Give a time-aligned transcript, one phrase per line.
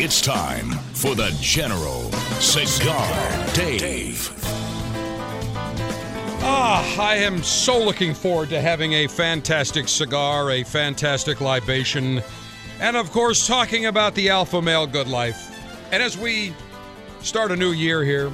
[0.00, 3.04] It's time for the General Cigar
[3.52, 4.32] Dave.
[6.40, 12.22] Ah, I am so looking forward to having a fantastic cigar, a fantastic libation,
[12.78, 15.58] and of course, talking about the Alpha Male Good Life.
[15.90, 16.54] And as we
[17.18, 18.30] start a new year here,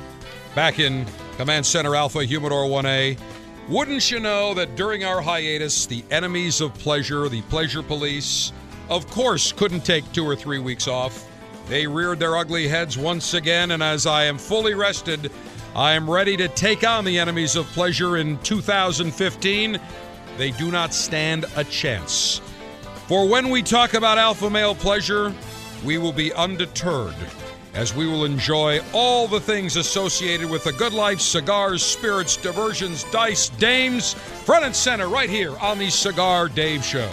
[0.55, 1.07] back in
[1.39, 3.19] Command Center Alpha Humidor 1A,
[3.71, 8.53] wouldn't you know that during our hiatus, the enemies of pleasure, the pleasure police,
[8.91, 11.31] of course, couldn't take two or three weeks off.
[11.69, 15.31] They reared their ugly heads once again, and as I am fully rested,
[15.75, 19.81] I am ready to take on the enemies of pleasure in 2015.
[20.37, 22.41] They do not stand a chance.
[23.09, 25.35] For when we talk about alpha male pleasure,
[25.85, 27.15] we will be undeterred
[27.75, 33.05] as we will enjoy all the things associated with the good life cigars, spirits, diversions,
[33.11, 37.11] dice, dames, front and center right here on the Cigar Dave Show.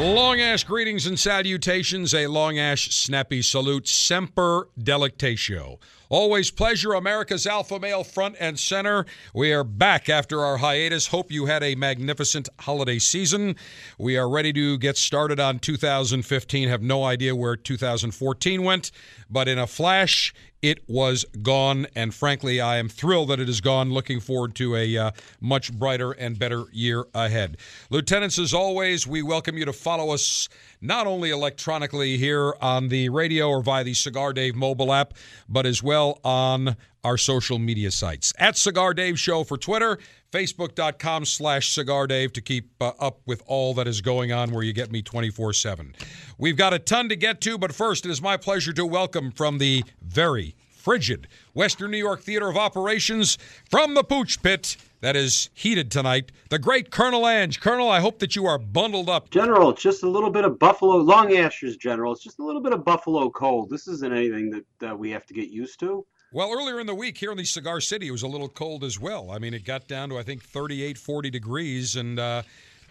[0.00, 5.78] Long ash greetings and salutations, a long ash snappy salute, semper delectatio.
[6.08, 9.04] Always pleasure, America's alpha male front and center.
[9.34, 11.08] We are back after our hiatus.
[11.08, 13.56] Hope you had a magnificent holiday season.
[13.98, 16.70] We are ready to get started on 2015.
[16.70, 18.92] Have no idea where 2014 went,
[19.28, 20.32] but in a flash,
[20.62, 21.86] it was gone.
[21.94, 23.92] And frankly, I am thrilled that it is gone.
[23.92, 25.10] Looking forward to a uh,
[25.40, 27.56] much brighter and better year ahead.
[27.90, 30.48] Lieutenants, as always, we welcome you to follow us
[30.80, 35.14] not only electronically here on the radio or via the Cigar Dave mobile app,
[35.48, 38.32] but as well on our social media sites.
[38.38, 39.98] At Cigar Dave Show for Twitter,
[40.32, 44.62] facebook.com slash cigar dave to keep uh, up with all that is going on where
[44.62, 45.94] you get me 24-7
[46.38, 49.32] we've got a ton to get to but first it is my pleasure to welcome
[49.32, 53.38] from the very frigid western new york theater of operations
[53.68, 58.20] from the pooch pit that is heated tonight the great colonel ange colonel i hope
[58.20, 61.76] that you are bundled up General, it's just a little bit of buffalo, long ashes,
[61.76, 62.12] General.
[62.12, 63.70] It's just a little bit of buffalo cold.
[63.70, 66.04] This isn't anything that, that we have to get used to.
[66.32, 68.84] Well, earlier in the week here in the Cigar City, it was a little cold
[68.84, 69.32] as well.
[69.32, 71.96] I mean, it got down to, I think, 38, 40 degrees.
[71.96, 72.42] And uh,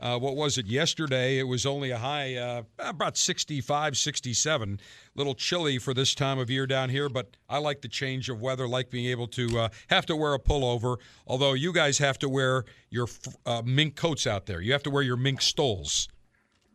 [0.01, 0.65] uh, what was it?
[0.65, 4.73] Yesterday, it was only a high uh, about 65, 67.
[4.73, 8.27] A little chilly for this time of year down here, but I like the change
[8.27, 10.97] of weather, like being able to uh, have to wear a pullover.
[11.25, 13.07] Although you guys have to wear your
[13.45, 16.09] uh, mink coats out there, you have to wear your mink stoles.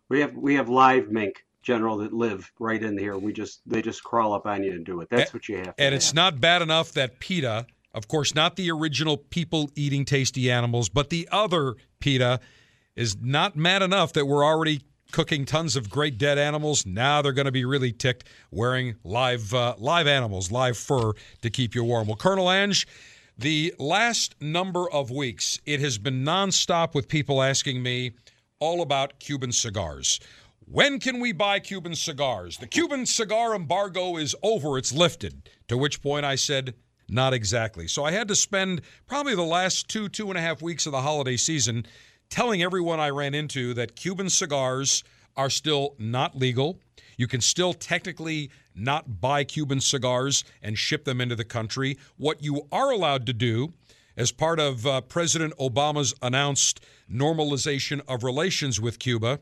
[0.09, 3.17] We have we have live mink, General, that live right in here.
[3.19, 5.09] We just they just crawl up on you and do it.
[5.11, 5.77] That's what you have.
[5.77, 6.15] To And it's have.
[6.15, 11.11] not bad enough that PETA, of course, not the original people eating tasty animals, but
[11.11, 12.41] the other PETA
[12.97, 16.85] is not mad enough that we're already cooking tons of great dead animals.
[16.85, 21.51] Now they're going to be really ticked wearing live uh, live animals, live fur to
[21.51, 22.09] keep you warm.
[22.09, 22.87] Well, Colonel Ange,
[23.39, 28.13] the last number of weeks, it has been nonstop with people asking me
[28.61, 30.21] all about Cuban cigars.
[30.67, 32.57] When can we buy Cuban cigars?
[32.57, 35.51] The Cuban cigar embargo is over, it's lifted.
[35.69, 36.75] To which point I said,
[37.07, 37.87] not exactly.
[37.87, 40.93] So I had to spend probably the last two, two and a half weeks of
[40.93, 41.85] the holiday season
[42.31, 45.05] telling everyone I ran into that Cuban cigars
[45.37, 46.81] are still not legal.
[47.19, 51.99] You can still technically not buy Cuban cigars and ship them into the country.
[52.17, 53.75] What you are allowed to do
[54.17, 59.41] as part of uh, President Obama's announced normalization of relations with Cuba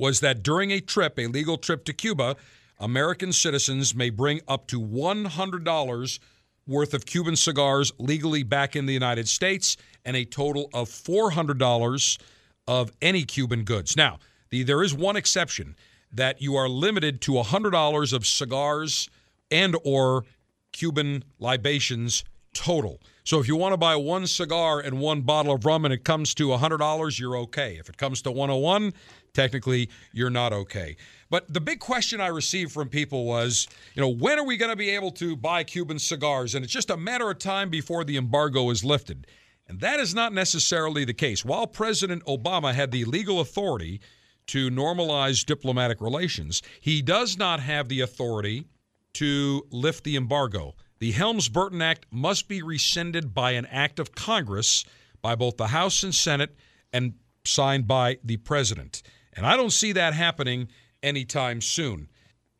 [0.00, 2.34] was that during a trip, a legal trip to Cuba,
[2.78, 6.18] American citizens may bring up to $100
[6.66, 9.76] worth of Cuban cigars legally back in the United States
[10.06, 12.18] and a total of $400
[12.66, 13.94] of any Cuban goods.
[13.94, 14.18] Now,
[14.48, 15.76] the, there is one exception
[16.10, 19.10] that you are limited to $100 of cigars
[19.50, 20.24] and or
[20.72, 22.24] Cuban libations
[22.54, 23.00] total.
[23.24, 26.04] So if you want to buy one cigar and one bottle of rum and it
[26.04, 27.76] comes to $100, you're okay.
[27.78, 28.92] If it comes to 101,
[29.32, 30.96] technically you're not okay.
[31.30, 34.70] But the big question I received from people was, you know, when are we going
[34.70, 36.54] to be able to buy Cuban cigars?
[36.54, 39.26] And it's just a matter of time before the embargo is lifted.
[39.68, 41.44] And that is not necessarily the case.
[41.44, 44.00] While President Obama had the legal authority
[44.48, 48.66] to normalize diplomatic relations, he does not have the authority
[49.14, 50.74] to lift the embargo.
[50.98, 54.84] The Helms Burton Act must be rescinded by an act of Congress
[55.22, 56.56] by both the House and Senate
[56.92, 59.02] and signed by the president.
[59.34, 60.68] And I don't see that happening
[61.02, 62.08] anytime soon.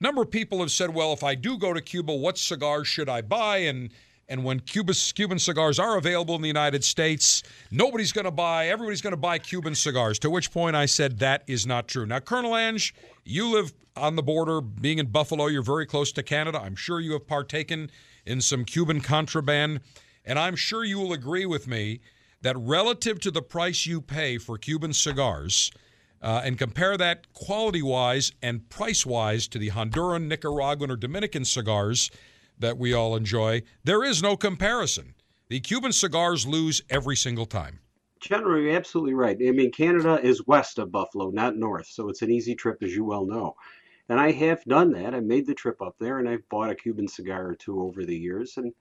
[0.00, 2.88] A number of people have said, well, if I do go to Cuba, what cigars
[2.88, 3.58] should I buy?
[3.58, 3.90] And
[4.30, 8.68] and when Cuba, Cuban cigars are available in the United States, nobody's going to buy,
[8.68, 10.20] everybody's going to buy Cuban cigars.
[10.20, 12.06] To which point I said that is not true.
[12.06, 12.94] Now, Colonel Ange,
[13.24, 16.60] you live on the border, being in Buffalo, you're very close to Canada.
[16.62, 17.90] I'm sure you have partaken
[18.24, 19.80] in some Cuban contraband.
[20.24, 21.98] And I'm sure you will agree with me
[22.42, 25.72] that relative to the price you pay for Cuban cigars,
[26.22, 31.44] uh, and compare that quality wise and price wise to the Honduran, Nicaraguan, or Dominican
[31.44, 32.10] cigars
[32.58, 35.14] that we all enjoy, there is no comparison.
[35.48, 37.80] The Cuban cigars lose every single time.
[38.20, 39.36] General, you're absolutely right.
[39.40, 42.94] I mean, Canada is west of Buffalo, not north, so it's an easy trip, as
[42.94, 43.54] you well know.
[44.10, 45.14] And I have done that.
[45.14, 48.04] I made the trip up there, and I've bought a Cuban cigar or two over
[48.04, 48.58] the years.
[48.58, 48.72] And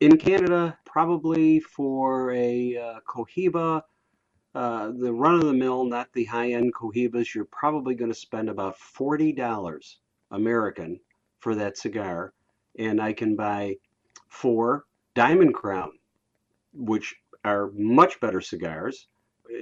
[0.00, 3.82] in Canada, probably for a uh, Cohiba,
[4.54, 8.18] uh, the run of the mill, not the high end Cohibas, you're probably going to
[8.18, 9.96] spend about $40
[10.30, 11.00] American
[11.38, 12.32] for that cigar.
[12.78, 13.76] And I can buy
[14.28, 15.92] four Diamond Crown,
[16.72, 17.14] which
[17.44, 19.06] are much better cigars.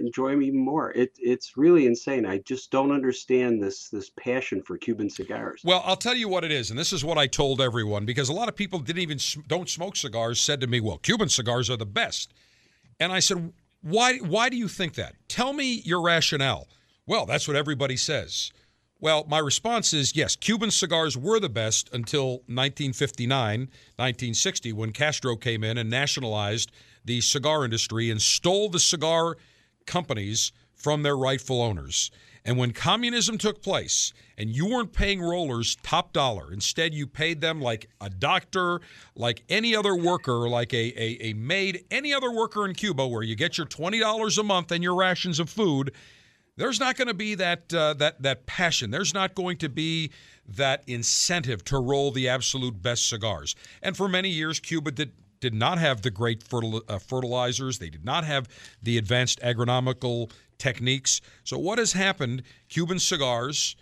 [0.01, 0.93] Enjoy them even more.
[0.93, 2.27] It, it's really insane.
[2.27, 5.63] I just don't understand this this passion for Cuban cigars.
[5.65, 8.29] Well, I'll tell you what it is, and this is what I told everyone because
[8.29, 10.43] a lot of people didn't even don't smoke cigars.
[10.43, 12.35] Said to me, "Well, Cuban cigars are the best,"
[13.01, 15.15] and I said, why, why do you think that?
[15.29, 16.69] Tell me your rationale.
[17.07, 18.53] Well, that's what everybody says.
[19.01, 25.37] Well, my response is yes, Cuban cigars were the best until 1959, 1960, when Castro
[25.37, 26.73] came in and nationalized
[27.05, 29.37] the cigar industry and stole the cigar
[29.87, 32.11] companies from their rightful owners.
[32.49, 37.43] And when communism took place and you weren't paying rollers top dollar, instead you paid
[37.43, 38.81] them like a doctor,
[39.15, 43.23] like any other worker, like a, a, a maid, any other worker in Cuba, where
[43.23, 45.93] you get your $20 a month and your rations of food,
[46.57, 48.91] there's not going to be that, uh, that, that passion.
[48.91, 50.11] There's not going to be
[50.47, 53.57] that incentive to roll the absolute best cigars.
[53.83, 57.79] And for many years, Cuba did did not have the great fertil- uh, fertilizers.
[57.79, 58.49] They did not have
[58.83, 61.21] the advanced agronomical techniques.
[61.45, 62.43] So, what has happened?
[62.69, 63.77] Cuban cigars,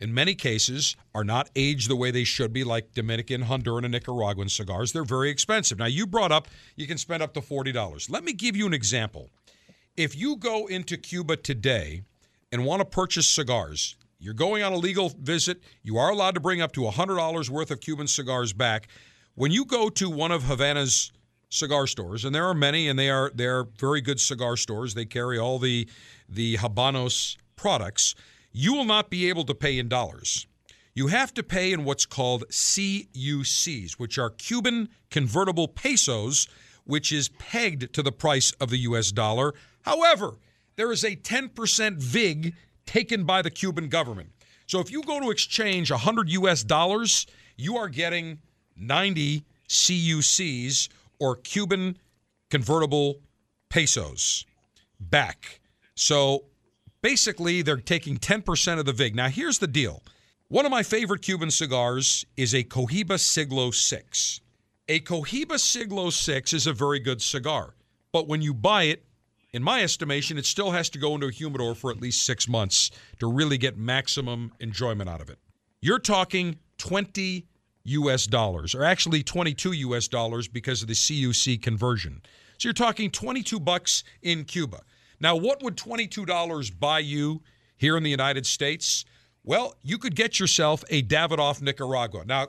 [0.00, 3.92] in many cases, are not aged the way they should be, like Dominican, Honduran, and
[3.92, 4.92] Nicaraguan cigars.
[4.92, 5.78] They're very expensive.
[5.78, 8.10] Now, you brought up you can spend up to $40.
[8.10, 9.30] Let me give you an example.
[9.96, 12.02] If you go into Cuba today
[12.52, 16.40] and want to purchase cigars, you're going on a legal visit, you are allowed to
[16.40, 18.88] bring up to $100 worth of Cuban cigars back.
[19.34, 21.12] When you go to one of Havana's
[21.48, 24.94] cigar stores, and there are many, and they are they are very good cigar stores.
[24.94, 25.88] They carry all the
[26.28, 28.14] the Habanos products.
[28.52, 30.46] You will not be able to pay in dollars.
[30.94, 36.48] You have to pay in what's called CUCs, which are Cuban convertible pesos,
[36.84, 39.54] which is pegged to the price of the US dollar.
[39.82, 40.32] However,
[40.74, 44.30] there is a 10% VIG taken by the Cuban government.
[44.66, 47.26] So if you go to exchange 100 US dollars,
[47.56, 48.38] you are getting
[48.76, 50.88] 90 CUCs
[51.18, 51.98] or Cuban
[52.50, 53.20] convertible
[53.68, 54.46] pesos
[55.00, 55.60] back.
[55.94, 56.44] So
[57.02, 59.14] basically, they're taking 10% of the VIG.
[59.14, 60.02] Now, here's the deal
[60.48, 64.40] one of my favorite Cuban cigars is a Cohiba Siglo 6.
[64.88, 67.74] A Cohiba Siglo 6 is a very good cigar,
[68.12, 69.04] but when you buy it,
[69.52, 72.48] in my estimation, it still has to go into a humidor for at least six
[72.48, 75.38] months to really get maximum enjoyment out of it.
[75.80, 77.46] You're talking 20
[77.84, 82.22] US dollars, or actually 22 US dollars because of the CUC conversion.
[82.58, 84.80] So you're talking 22 bucks in Cuba.
[85.20, 87.42] Now, what would $22 buy you
[87.76, 89.04] here in the United States?
[89.44, 92.24] Well, you could get yourself a Davidoff Nicaragua.
[92.26, 92.48] Now,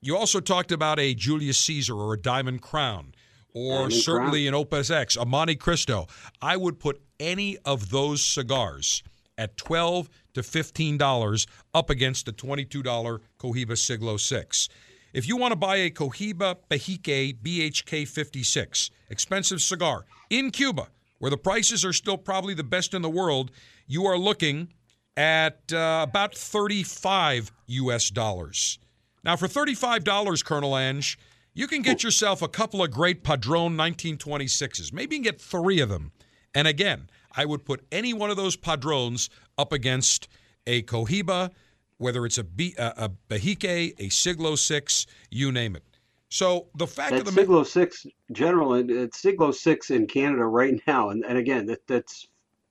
[0.00, 3.14] you also talked about a Julius Caesar or a Diamond Crown,
[3.52, 4.48] or Diamond certainly Crown.
[4.48, 6.06] an Opus X, a Monte Cristo.
[6.40, 9.02] I would put any of those cigars
[9.38, 14.68] at 12 to $15 up against the $22 Cohiba Siglo 6.
[15.14, 21.30] If you want to buy a Cohiba Behike BHK 56, expensive cigar in Cuba, where
[21.30, 23.50] the prices are still probably the best in the world,
[23.86, 24.72] you are looking
[25.16, 28.78] at uh, about 35 US dollars.
[29.24, 31.18] Now, for $35, Colonel Ange,
[31.54, 34.92] You can get yourself a couple of great Padron 1926s.
[34.92, 36.12] Maybe you can get three of them.
[36.54, 40.26] And again, I would put any one of those Padrones up against
[40.66, 41.52] a Cohiba,
[41.96, 45.84] whether it's a, B, a, a Behike, a Siglo 6, you name it.
[46.30, 50.44] So the fact That of the Siglo 6 general, and it's Siglo 6 in Canada
[50.46, 51.10] right now.
[51.10, 52.26] And, and again, that, that's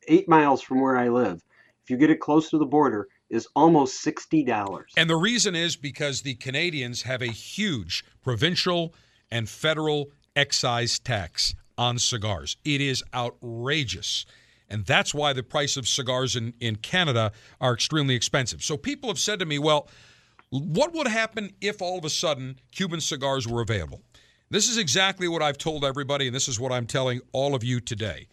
[0.09, 1.41] eight miles from where I live.
[1.86, 4.83] If you get it close to the border, is almost $60.
[4.97, 8.93] And the reason is because the Canadians have a huge provincial
[9.31, 12.57] and federal excise tax on cigars.
[12.65, 14.25] It is outrageous.
[14.69, 17.31] And that's why the price of cigars in, in Canada
[17.62, 18.63] are extremely expensive.
[18.63, 19.88] So people have said to me, well,
[20.50, 24.01] what would happen if all of a sudden Cuban cigars were available?
[24.50, 27.63] This is exactly what I've told everybody, and this is what I'm telling all of
[27.63, 28.27] you today.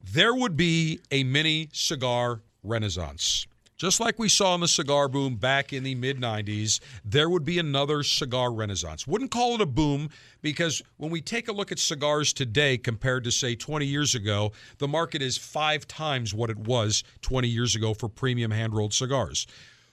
[0.00, 3.46] There would be a mini cigar renaissance.
[3.80, 7.46] Just like we saw in the cigar boom back in the mid 90s, there would
[7.46, 9.06] be another cigar renaissance.
[9.06, 10.10] Wouldn't call it a boom
[10.42, 14.52] because when we take a look at cigars today compared to, say, 20 years ago,
[14.76, 18.92] the market is five times what it was 20 years ago for premium hand rolled
[18.92, 19.46] cigars.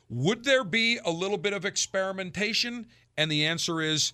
[0.09, 2.87] Would there be a little bit of experimentation?
[3.15, 4.11] And the answer is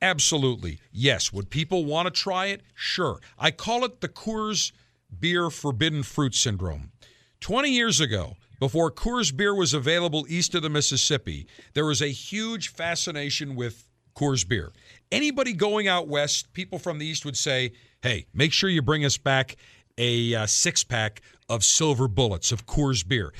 [0.00, 1.32] absolutely yes.
[1.32, 2.62] Would people want to try it?
[2.74, 3.20] Sure.
[3.40, 4.70] I call it the Coors
[5.18, 6.92] Beer Forbidden Fruit Syndrome.
[7.40, 12.08] 20 years ago, before Coors beer was available east of the Mississippi, there was a
[12.08, 13.86] huge fascination with
[14.16, 14.72] Coors beer.
[15.12, 17.72] Anybody going out west, people from the east would say,
[18.02, 19.56] hey, make sure you bring us back
[19.98, 23.32] a uh, six pack of silver bullets of Coors beer.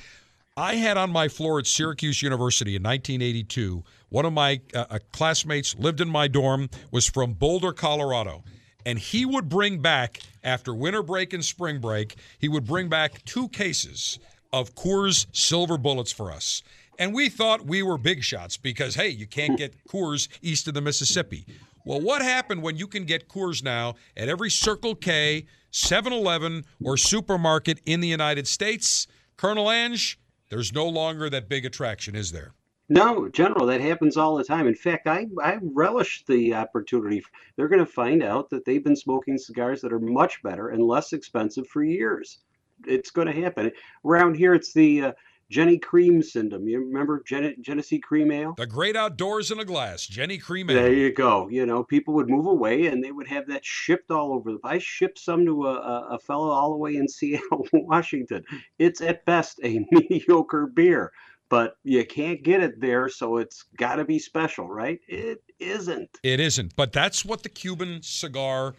[0.56, 4.98] I had on my floor at Syracuse University in 1982, one of my uh, uh,
[5.12, 8.42] classmates lived in my dorm, was from Boulder, Colorado.
[8.86, 13.22] And he would bring back, after winter break and spring break, he would bring back
[13.24, 14.18] two cases
[14.52, 16.62] of Coors Silver Bullets for us.
[16.98, 20.74] And we thought we were big shots because, hey, you can't get Coors east of
[20.74, 21.46] the Mississippi.
[21.84, 26.64] Well, what happened when you can get Coors now at every Circle K, 7 Eleven,
[26.82, 29.06] or supermarket in the United States?
[29.36, 32.54] Colonel Ange, there's no longer that big attraction, is there?
[32.88, 34.68] No, General, that happens all the time.
[34.68, 37.22] In fact, I, I relish the opportunity.
[37.56, 40.82] They're going to find out that they've been smoking cigars that are much better and
[40.82, 42.38] less expensive for years.
[42.86, 43.72] It's going to happen.
[44.04, 45.12] Around here, it's the uh,
[45.50, 46.66] Genny Cream syndrome.
[46.66, 48.54] You remember Gen- Genesee Cream Ale?
[48.56, 51.48] The great outdoors in a glass, Genny Cream There you go.
[51.48, 54.52] You know, people would move away and they would have that shipped all over.
[54.52, 58.44] The, I shipped some to a, a, a fellow all the way in Seattle, Washington.
[58.78, 61.12] It's at best a mediocre beer,
[61.48, 64.98] but you can't get it there, so it's got to be special, right?
[65.06, 66.10] It isn't.
[66.24, 68.74] It isn't, but that's what the Cuban cigar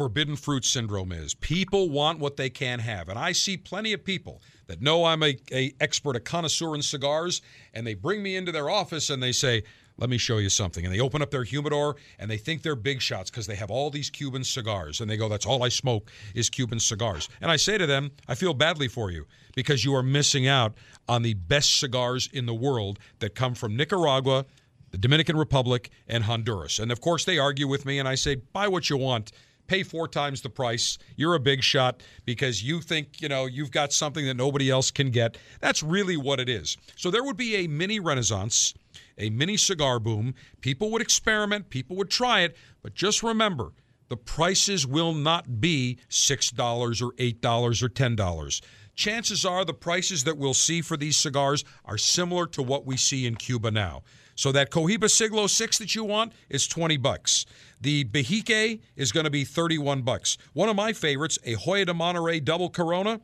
[0.00, 1.34] forbidden fruit syndrome is.
[1.34, 5.22] People want what they can't have, and I see plenty of people that know I'm
[5.22, 7.42] a, a expert, a connoisseur in cigars,
[7.74, 9.62] and they bring me into their office and they say,
[9.98, 12.76] "Let me show you something," and they open up their humidor and they think they're
[12.76, 15.68] big shots because they have all these Cuban cigars, and they go, "That's all I
[15.68, 19.84] smoke is Cuban cigars," and I say to them, "I feel badly for you because
[19.84, 20.72] you are missing out
[21.10, 24.46] on the best cigars in the world that come from Nicaragua."
[24.92, 26.80] the Dominican Republic, and Honduras.
[26.80, 29.30] And of course, they argue with me, and I say, buy what you want.
[29.70, 30.98] Pay four times the price.
[31.14, 34.90] You're a big shot because you think, you know, you've got something that nobody else
[34.90, 35.38] can get.
[35.60, 36.76] That's really what it is.
[36.96, 38.74] So there would be a mini renaissance,
[39.16, 40.34] a mini cigar boom.
[40.60, 43.70] People would experiment, people would try it, but just remember,
[44.08, 48.60] the prices will not be $6 or $8 or $10.
[48.96, 52.96] Chances are the prices that we'll see for these cigars are similar to what we
[52.96, 54.02] see in Cuba now.
[54.40, 57.44] So that Cohiba Siglo 6 that you want is 20 bucks.
[57.78, 60.38] The Behike is going to be 31 bucks.
[60.54, 63.20] One of my favorites, a Hoyo de Monterrey double Corona,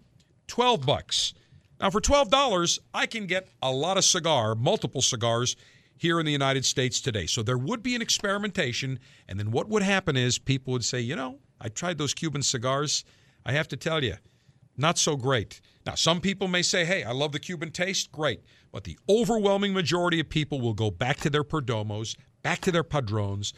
[0.49, 1.33] 12 bucks.
[1.81, 5.57] Now for $12, I can get a lot of cigar, multiple cigars
[5.97, 7.25] here in the United States today.
[7.25, 11.01] So there would be an experimentation and then what would happen is people would say,
[11.01, 13.05] "You know, I tried those Cuban cigars.
[13.47, 14.17] I have to tell you,
[14.77, 15.61] not so great.
[15.87, 18.13] Now, some people may say, hey, I love the Cuban taste.
[18.13, 18.43] Great.
[18.77, 22.83] But the overwhelming majority of people will go back to their Perdomos, back to their
[22.83, 23.55] Padrones,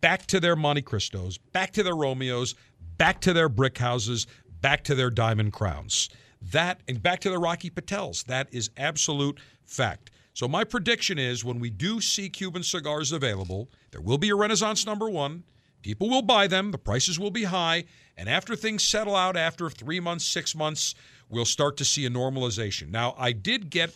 [0.00, 2.54] back to their Monte Cristos, back to their Romeos,
[2.96, 4.28] back to their brick houses,
[4.60, 6.08] back to their diamond crowns.
[6.40, 8.24] That, and back to the Rocky Patels.
[8.26, 10.12] That is absolute fact.
[10.32, 14.36] So, my prediction is when we do see Cuban cigars available, there will be a
[14.36, 15.42] Renaissance number one.
[15.82, 17.82] People will buy them, the prices will be high,
[18.16, 20.94] and after things settle out after three months, six months,
[21.28, 22.90] we'll start to see a normalization.
[22.90, 23.92] Now, I did get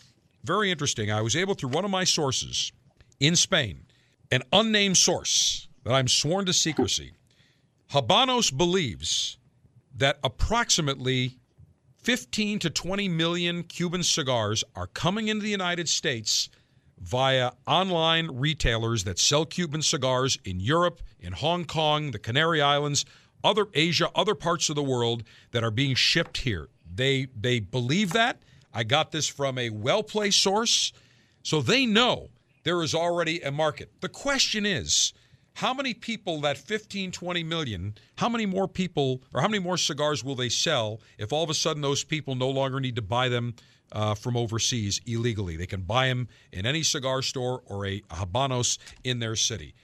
[0.46, 1.10] very interesting.
[1.10, 2.72] I was able through one of my sources
[3.20, 3.86] in Spain,
[4.30, 7.12] an unnamed source that I'm sworn to secrecy.
[7.92, 9.38] Habanos believes
[9.96, 11.38] that approximately
[12.02, 16.48] 15 to 20 million Cuban cigars are coming into the United States
[17.00, 23.04] via online retailers that sell Cuban cigars in Europe, in Hong Kong, the Canary Islands,
[23.44, 26.68] other Asia, other parts of the world that are being shipped here.
[26.92, 28.40] They they believe that.
[28.76, 30.92] I got this from a well-placed source,
[31.42, 32.28] so they know
[32.62, 33.90] there is already a market.
[34.02, 35.14] The question is,
[35.54, 39.78] how many people that 15 20 million how many more people or how many more
[39.78, 43.00] cigars will they sell if all of a sudden those people no longer need to
[43.00, 43.54] buy them
[43.92, 48.76] uh, from overseas illegally they can buy them in any cigar store or a habanos
[49.02, 49.74] in their city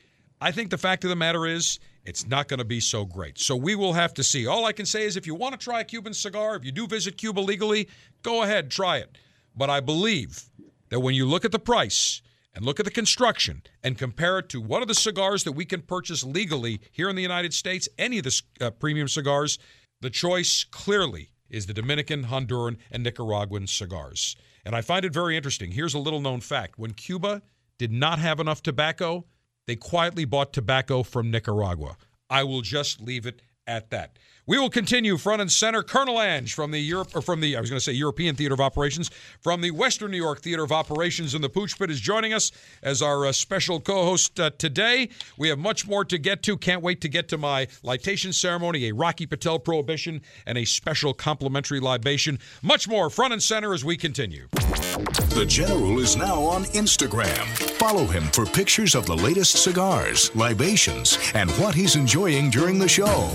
[0.42, 3.38] i think the fact of the matter is it's not going to be so great
[3.38, 5.58] so we will have to see all i can say is if you want to
[5.58, 7.88] try a cuban cigar if you do visit cuba legally
[8.22, 9.18] go ahead try it
[9.56, 10.44] but i believe
[10.90, 12.22] that when you look at the price
[12.54, 15.64] and look at the construction and compare it to one of the cigars that we
[15.64, 19.58] can purchase legally here in the United States, any of the uh, premium cigars,
[20.00, 24.36] the choice clearly is the Dominican, Honduran, and Nicaraguan cigars.
[24.64, 25.72] And I find it very interesting.
[25.72, 27.42] Here's a little known fact when Cuba
[27.78, 29.24] did not have enough tobacco,
[29.66, 31.96] they quietly bought tobacco from Nicaragua.
[32.28, 34.18] I will just leave it at that.
[34.44, 35.84] We will continue front and center.
[35.84, 38.54] Colonel Ange from the Europe or from the I was going to say European Theater
[38.54, 39.08] of Operations
[39.40, 42.50] from the Western New York Theater of Operations in the Pooch Pit is joining us
[42.82, 45.10] as our uh, special co-host uh, today.
[45.38, 46.56] We have much more to get to.
[46.56, 51.14] Can't wait to get to my lightation ceremony, a Rocky Patel prohibition, and a special
[51.14, 52.40] complimentary libation.
[52.62, 54.48] Much more front and center as we continue.
[54.52, 57.46] The General is now on Instagram.
[57.78, 62.88] Follow him for pictures of the latest cigars, libations, and what he's enjoying during the
[62.88, 63.30] show.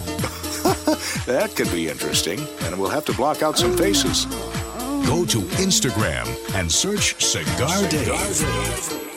[1.25, 4.25] that could be interesting, and we'll have to block out some faces.
[5.05, 6.25] Go to Instagram
[6.55, 9.07] and search Cigar Dave.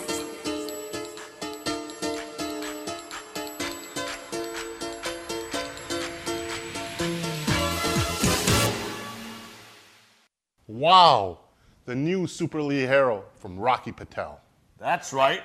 [10.67, 11.39] Wow,
[11.85, 14.41] the new Super Ligero from Rocky Patel.
[14.77, 15.43] That's right.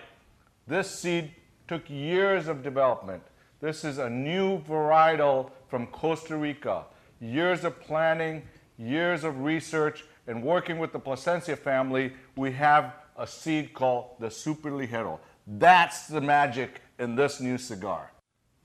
[0.65, 1.35] This seed
[1.67, 3.21] took years of development.
[3.65, 6.85] This is a new varietal from Costa Rica.
[7.19, 8.43] Years of planning,
[8.77, 14.29] years of research, and working with the Plasencia family, we have a seed called the
[14.29, 15.17] Super Ligero.
[15.47, 18.11] That's the magic in this new cigar.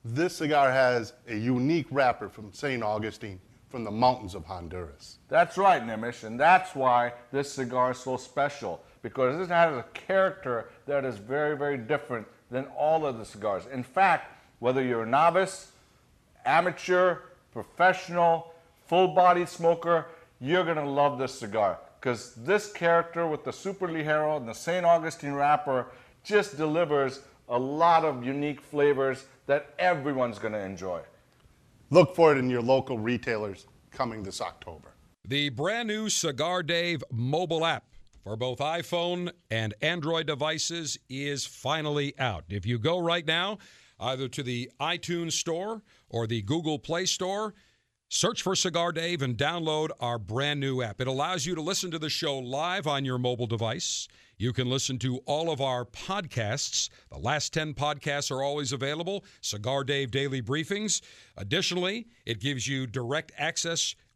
[0.05, 2.83] This cigar has a unique wrapper from St.
[2.83, 5.17] Augustine from the mountains of Honduras.
[5.31, 9.85] That's right, Nimish, and that's why this cigar is so special because it has a
[9.95, 13.65] character that is very, very different than all of the cigars.
[13.73, 15.73] In fact, whether you're a novice,
[16.47, 17.19] amateur,
[17.53, 18.55] professional,
[18.87, 20.07] full body smoker,
[20.41, 24.87] you're gonna love this cigar because this character with the Super Ligero and the St.
[24.87, 25.87] Augustine wrapper
[26.23, 31.01] just delivers a lot of unique flavors that everyone's gonna enjoy.
[31.91, 34.93] Look for it in your local retailers coming this October.
[35.27, 37.85] The brand new Cigar Dave mobile app
[38.23, 42.45] for both iPhone and Android devices is finally out.
[42.49, 43.59] If you go right now,
[44.01, 47.55] either to the iTunes Store or the Google Play Store.
[48.09, 51.01] Search for Cigar Dave and download our brand new app.
[51.01, 54.09] It allows you to listen to the show live on your mobile device.
[54.37, 56.89] You can listen to all of our podcasts.
[57.13, 59.25] The last 10 podcasts are always available.
[59.43, 61.03] Cigar Dave Daily Briefings.
[61.37, 63.95] Additionally, it gives you direct access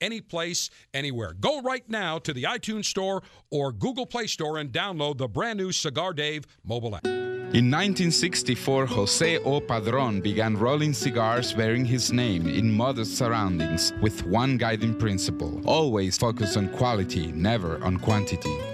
[0.00, 1.34] any place, anywhere.
[1.34, 5.58] Go right now to the iTunes Store or Google Play Store and download the brand
[5.58, 7.06] new Cigar Dave mobile app.
[7.54, 9.60] In 1964, Jose O.
[9.60, 16.18] Padron began rolling cigars bearing his name in modest surroundings with one guiding principle always
[16.18, 18.73] focus on quality, never on quantity.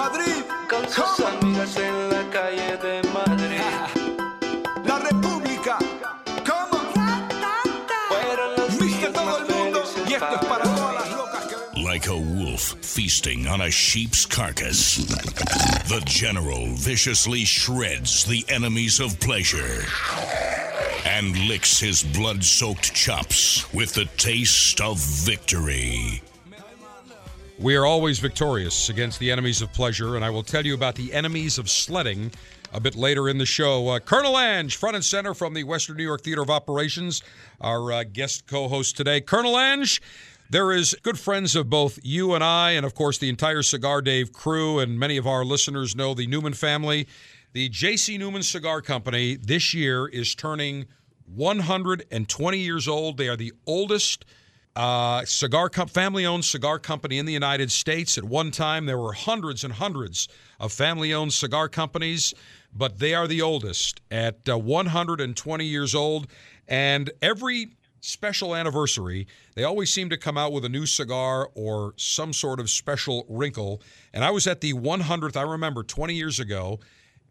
[0.00, 3.60] Ayer la vi Madrid, con sus amigas en la calle de Madrid.
[4.84, 5.78] la República,
[6.46, 6.80] ¿cómo?
[8.08, 11.10] Fueron los Viste días todo más el mundo y esto es para para todas las
[11.10, 11.80] locas que.
[11.82, 15.04] Like a wolf feasting on a sheep's carcass,
[15.88, 19.84] the General viciously shreds the enemies of pleasure
[21.04, 26.22] and licks his blood soaked chops with the taste of victory.
[27.60, 30.94] We are always victorious against the enemies of pleasure, and I will tell you about
[30.94, 32.32] the enemies of sledding
[32.72, 33.86] a bit later in the show.
[33.86, 37.22] Uh, Colonel Ange, front and center from the Western New York Theater of Operations,
[37.60, 39.20] our uh, guest co host today.
[39.20, 40.00] Colonel Ange,
[40.48, 44.00] there is good friends of both you and I, and of course the entire Cigar
[44.00, 47.06] Dave crew, and many of our listeners know the Newman family.
[47.52, 48.16] The J.C.
[48.16, 50.86] Newman Cigar Company this year is turning
[51.26, 53.18] 120 years old.
[53.18, 54.24] They are the oldest
[54.80, 58.16] uh, cigar com- family-owned cigar company in the United States.
[58.16, 60.26] At one time, there were hundreds and hundreds
[60.58, 62.32] of family-owned cigar companies,
[62.74, 66.28] but they are the oldest at uh, 120 years old.
[66.66, 71.92] And every special anniversary, they always seem to come out with a new cigar or
[71.98, 73.82] some sort of special wrinkle.
[74.14, 75.36] And I was at the 100th.
[75.36, 76.80] I remember 20 years ago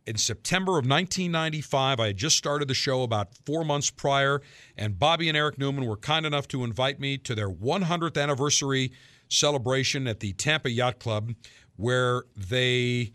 [0.06, 2.00] in September of 1995.
[2.00, 4.42] I had just started the show about four months prior,
[4.78, 8.92] and Bobby and Eric Newman were kind enough to invite me to their 100th anniversary
[9.28, 11.34] celebration at the Tampa Yacht Club,
[11.76, 13.12] where they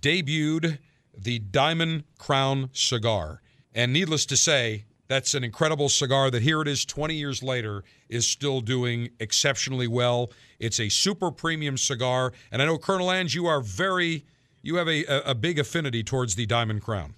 [0.00, 0.78] debuted
[1.16, 3.40] the Diamond Crown cigar.
[3.74, 7.84] And needless to say, that's an incredible cigar that here it is 20 years later
[8.08, 10.32] is still doing exceptionally well.
[10.58, 12.32] It's a super premium cigar.
[12.50, 14.24] And I know, Colonel Ange, you are very,
[14.64, 17.14] you have a, a, big affinity towards the Diamond Crown.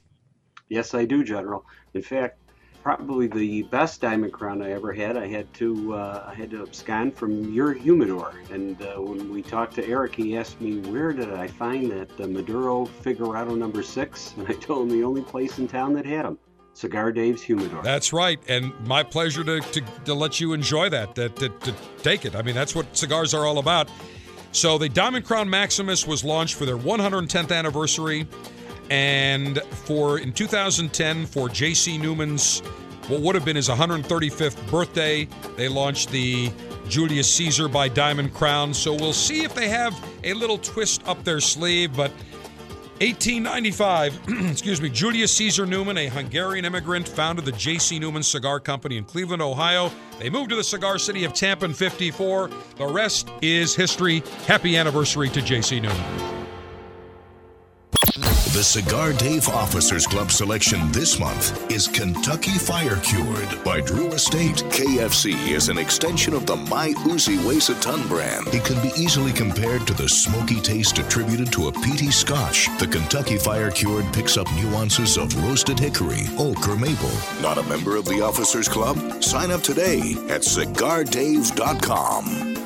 [0.68, 1.64] Yes, I do, General.
[1.94, 2.38] In fact,
[2.82, 5.16] probably the best diamond crown I ever had.
[5.16, 9.42] I had to uh, I had to abscond from your humidor, and uh, when we
[9.42, 13.82] talked to Eric, he asked me where did I find that uh, Maduro Figurado number
[13.82, 16.38] six, and I told him the only place in town that had them,
[16.74, 17.82] Cigar Dave's humidor.
[17.82, 21.74] That's right, and my pleasure to, to, to let you enjoy that, that, to, to
[22.04, 22.36] take it.
[22.36, 23.88] I mean, that's what cigars are all about.
[24.56, 28.26] So the Diamond Crown Maximus was launched for their 110th anniversary,
[28.88, 31.98] and for in 2010 for J.C.
[31.98, 32.60] Newman's
[33.08, 36.50] what would have been his 135th birthday, they launched the
[36.88, 38.72] Julius Caesar by Diamond Crown.
[38.72, 42.10] So we'll see if they have a little twist up their sleeve, but
[43.00, 47.98] 1895, excuse me, Julius Caesar Newman, a Hungarian immigrant, founded the J.C.
[47.98, 49.90] Newman Cigar Company in Cleveland, Ohio.
[50.18, 52.50] They moved to the cigar city of Tampa in 54.
[52.78, 54.22] The rest is history.
[54.46, 55.80] Happy anniversary to J.C.
[55.80, 56.35] Newman.
[58.56, 64.64] The Cigar Dave Officers Club selection this month is Kentucky Fire Cured by Drew Estate.
[64.70, 68.48] KFC is an extension of the My Uzi Weighs a Ton brand.
[68.54, 72.70] It can be easily compared to the smoky taste attributed to a peaty scotch.
[72.78, 77.12] The Kentucky Fire Cured picks up nuances of roasted hickory, oak, or maple.
[77.42, 79.22] Not a member of the Officers Club?
[79.22, 82.65] Sign up today at cigardave.com.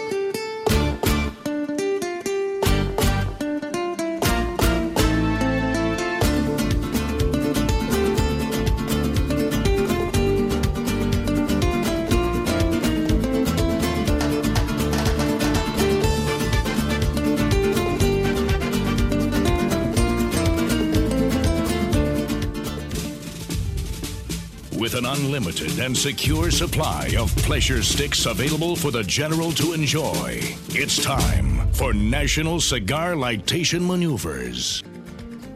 [24.81, 30.39] With an unlimited and secure supply of pleasure sticks available for the general to enjoy.
[30.69, 34.83] It's time for National Cigar Lightation Maneuvers.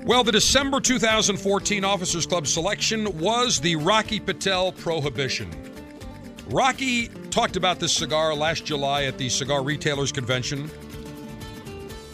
[0.05, 5.49] Well, the December 2014 Officers Club selection was the Rocky Patel Prohibition.
[6.47, 10.69] Rocky talked about this cigar last July at the Cigar Retailers Convention.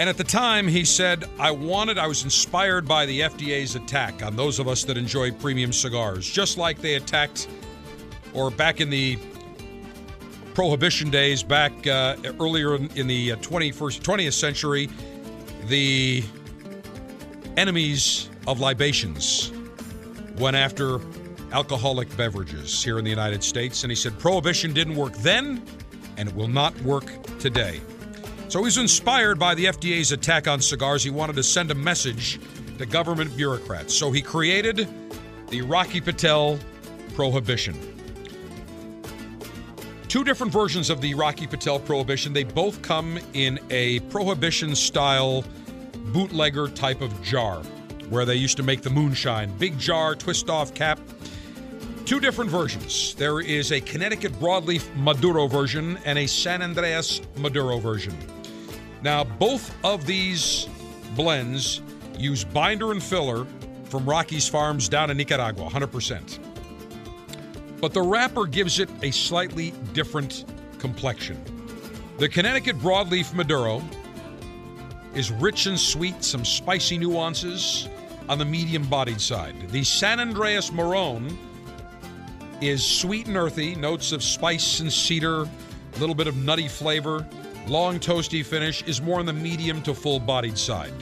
[0.02, 4.24] And at the time, he said, I wanted, I was inspired by the FDA's attack
[4.24, 7.48] on those of us that enjoy premium cigars, just like they attacked,
[8.34, 9.20] or back in the
[10.56, 14.90] prohibition days, back uh, earlier in, in the 21st, 20th century,
[15.68, 16.24] the
[17.56, 19.52] enemies of libations
[20.40, 21.00] went after
[21.52, 23.84] alcoholic beverages here in the United States.
[23.84, 25.62] And he said prohibition didn't work then,
[26.18, 27.06] and it will not work
[27.38, 27.82] today.
[28.52, 31.06] So he was inspired by the FDA's attack on cigars.
[31.06, 32.38] He wanted to send a message
[32.80, 33.96] to government bureaucrats.
[33.96, 34.90] So he created
[35.48, 36.60] the Rocky Patel
[37.16, 37.78] Prohibition.
[40.10, 42.34] Two different versions of the Rocky Patel Prohibition.
[42.34, 45.46] They both come in a prohibition style
[46.08, 47.64] bootlegger type of jar
[48.10, 49.58] where they used to make the moonshine.
[49.60, 51.00] Big jar, twist off cap.
[52.04, 53.16] Two different versions.
[53.16, 58.14] There is a Connecticut broadleaf Maduro version and a San Andreas Maduro version.
[59.04, 60.68] Now, both of these
[61.16, 61.82] blends
[62.18, 63.48] use binder and filler
[63.86, 66.40] from Rocky's Farms down in Nicaragua, 100%.
[67.82, 70.46] But the wrapper gives it a slightly different
[70.78, 71.44] complexion.
[72.20, 73.82] The Connecticut broadleaf Maduro
[75.16, 77.90] is rich and sweet, some spicy nuances
[78.30, 79.70] on the medium bodied side.
[79.72, 81.38] The San Andreas Marron
[82.62, 87.26] is sweet and earthy, notes of spice and cedar, a little bit of nutty flavor,
[87.68, 90.94] long toasty finish, is more on the medium to full bodied side.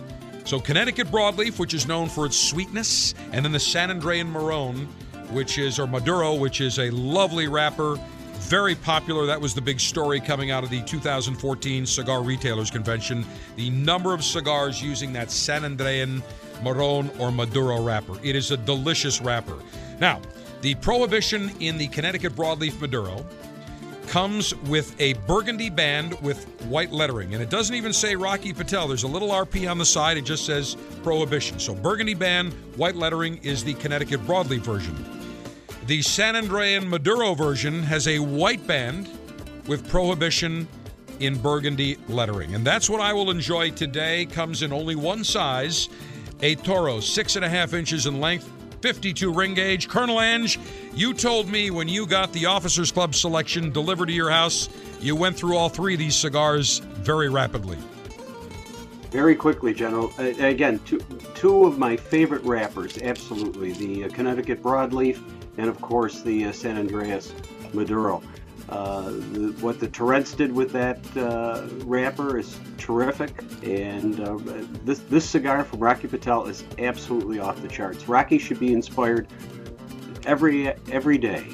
[0.46, 4.88] So Connecticut broadleaf, which is known for its sweetness, and then the San Andrean Marron,
[5.32, 7.98] which is, or Maduro, which is a lovely wrapper,
[8.40, 9.26] very popular.
[9.26, 13.26] That was the big story coming out of the 2014 Cigar Retailers Convention.
[13.58, 16.24] The number of cigars using that San Andrean
[16.64, 18.18] Marron or Maduro wrapper.
[18.24, 19.58] It is a delicious wrapper.
[20.00, 20.22] Now,
[20.62, 23.26] the prohibition in the Connecticut broadleaf Maduro
[24.10, 27.36] comes with a burgundy band with white lettering.
[27.36, 28.88] And it doesn't even say Rocky Patel.
[28.88, 30.18] There's a little RP on the side.
[30.18, 31.60] It just says Prohibition.
[31.60, 34.96] So burgundy band, white lettering is the Connecticut broadleaf version.
[35.86, 39.10] The San Andrean Maduro version has a white band
[39.68, 40.68] with Prohibition
[41.20, 42.56] in burgundy lettering.
[42.56, 44.26] And that's what I will enjoy today.
[44.26, 45.88] Comes in only one size
[46.42, 48.50] a Toro, six and a half inches in length,
[48.82, 49.88] 52 ring gauge.
[49.88, 50.60] Colonel Ange,
[50.94, 55.16] you told me when you got the Officers Club selection delivered to your house, you
[55.16, 57.78] went through all three of these cigars very rapidly.
[59.12, 60.12] Very quickly, General.
[60.20, 61.00] Uh, again, two,
[61.34, 63.72] two of my favorite wrappers, absolutely.
[63.74, 65.22] The uh, Connecticut Broadleaf
[65.58, 67.34] and, of course, the uh, San Andreas
[67.74, 68.22] Maduro.
[68.70, 74.38] Uh, the, what the Turrents did with that uh, wrapper is terrific, and uh,
[74.86, 78.08] this this cigar from Rocky Patel is absolutely off the charts.
[78.08, 79.28] Rocky should be inspired
[80.26, 81.48] every every day.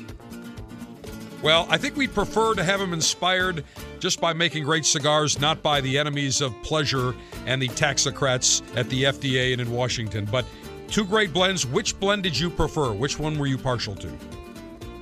[1.41, 3.63] Well, I think we'd prefer to have him inspired
[3.99, 8.89] just by making great cigars, not by the enemies of pleasure and the taxocrats at
[8.89, 10.25] the FDA and in Washington.
[10.29, 10.45] But
[10.89, 11.65] two great blends.
[11.65, 12.91] Which blend did you prefer?
[12.91, 14.11] Which one were you partial to?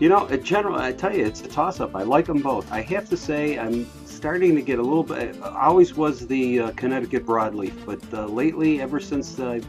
[0.03, 1.95] You know, in general, I tell you, it's a toss up.
[1.95, 2.69] I like them both.
[2.73, 5.41] I have to say, I'm starting to get a little bit.
[5.41, 9.61] I always was the uh, Connecticut broadleaf, but uh, lately, ever since uh,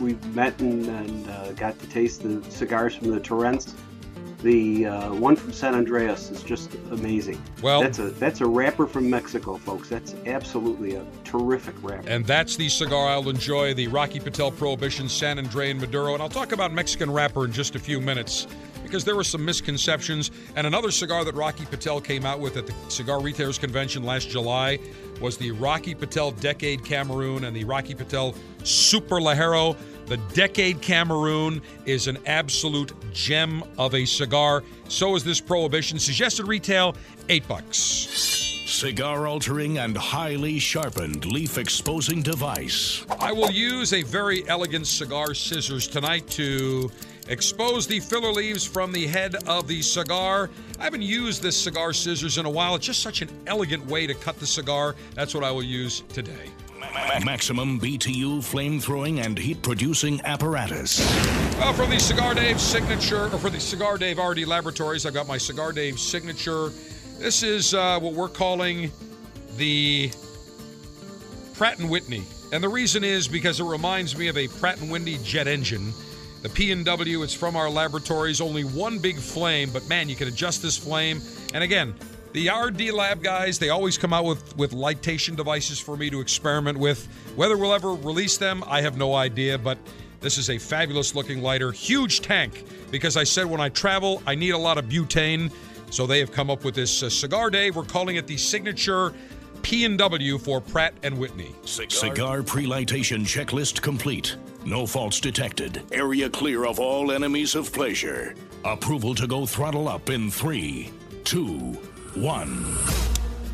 [0.00, 3.74] we met and, and uh, got to taste the cigars from the Turrents,
[4.40, 7.40] the uh, one from San Andreas is just amazing.
[7.62, 9.90] Well, that's a that's a wrapper from Mexico, folks.
[9.90, 12.08] That's absolutely a terrific wrapper.
[12.08, 16.14] And that's the cigar I'll enjoy: the Rocky Patel Prohibition San Andrean Maduro.
[16.14, 18.46] And I'll talk about Mexican wrapper in just a few minutes
[18.92, 20.30] because there were some misconceptions.
[20.54, 24.28] And another cigar that Rocky Patel came out with at the Cigar Retailers Convention last
[24.28, 24.78] July
[25.18, 29.78] was the Rocky Patel Decade Cameroon and the Rocky Patel Super Ligero.
[30.04, 34.62] The Decade Cameroon is an absolute gem of a cigar.
[34.88, 35.98] So is this Prohibition.
[35.98, 36.94] Suggested retail,
[37.30, 37.78] eight bucks.
[38.66, 43.06] Cigar altering and highly sharpened leaf exposing device.
[43.20, 46.90] I will use a very elegant cigar scissors tonight to
[47.28, 50.50] expose the filler leaves from the head of the cigar.
[50.78, 52.74] I haven't used this cigar scissors in a while.
[52.74, 54.94] It's just such an elegant way to cut the cigar.
[55.14, 56.50] That's what I will use today.
[57.24, 61.00] Maximum BTU flame throwing and heat producing apparatus.
[61.58, 65.28] Well, from the Cigar Dave signature, or for the Cigar Dave RD Laboratories, I've got
[65.28, 66.70] my Cigar Dave signature.
[67.18, 68.90] This is uh, what we're calling
[69.56, 70.10] the
[71.54, 72.24] Pratt & Whitney.
[72.52, 75.92] And the reason is because it reminds me of a Pratt & Whitney jet engine.
[76.42, 78.40] The P&W, it's from our laboratories.
[78.40, 81.20] Only one big flame, but man, you can adjust this flame.
[81.54, 81.94] And again,
[82.32, 86.20] the RD Lab guys, they always come out with, with lightation devices for me to
[86.20, 87.06] experiment with.
[87.36, 89.78] Whether we'll ever release them, I have no idea, but
[90.20, 91.70] this is a fabulous looking lighter.
[91.70, 95.52] Huge tank, because I said when I travel, I need a lot of butane.
[95.90, 97.70] So they have come up with this uh, cigar day.
[97.70, 99.12] We're calling it the signature
[99.62, 101.54] P&W for Pratt and Whitney.
[101.64, 104.36] Cigar pre-lightation checklist complete.
[104.64, 105.82] No faults detected.
[105.90, 108.36] Area clear of all enemies of pleasure.
[108.64, 110.92] Approval to go throttle up in three,
[111.24, 111.48] two,
[112.14, 112.76] one.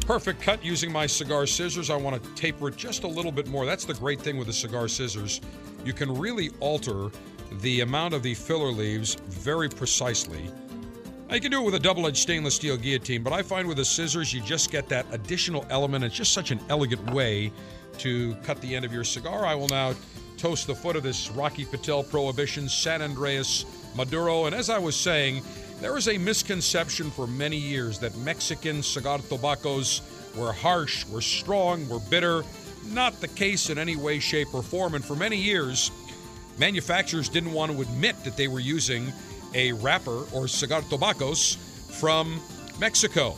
[0.06, 1.88] Perfect cut using my cigar scissors.
[1.88, 3.64] I want to taper it just a little bit more.
[3.64, 5.40] That's the great thing with the cigar scissors.
[5.82, 7.10] You can really alter
[7.62, 10.50] the amount of the filler leaves very precisely.
[11.28, 13.66] Now, you can do it with a double edged stainless steel guillotine, but I find
[13.66, 16.04] with the scissors, you just get that additional element.
[16.04, 17.50] It's just such an elegant way
[17.98, 19.46] to cut the end of your cigar.
[19.46, 19.94] I will now
[20.38, 23.64] toast the foot of this Rocky Patel Prohibition San Andreas
[23.96, 24.46] Maduro.
[24.46, 25.42] And as I was saying,
[25.80, 30.00] there is a misconception for many years that Mexican cigar tobaccos
[30.36, 32.44] were harsh, were strong, were bitter.
[32.86, 34.94] Not the case in any way, shape, or form.
[34.94, 35.90] And for many years,
[36.58, 39.12] manufacturers didn't want to admit that they were using
[39.54, 41.56] a wrapper or cigar tobaccos
[42.00, 42.40] from
[42.78, 43.36] Mexico.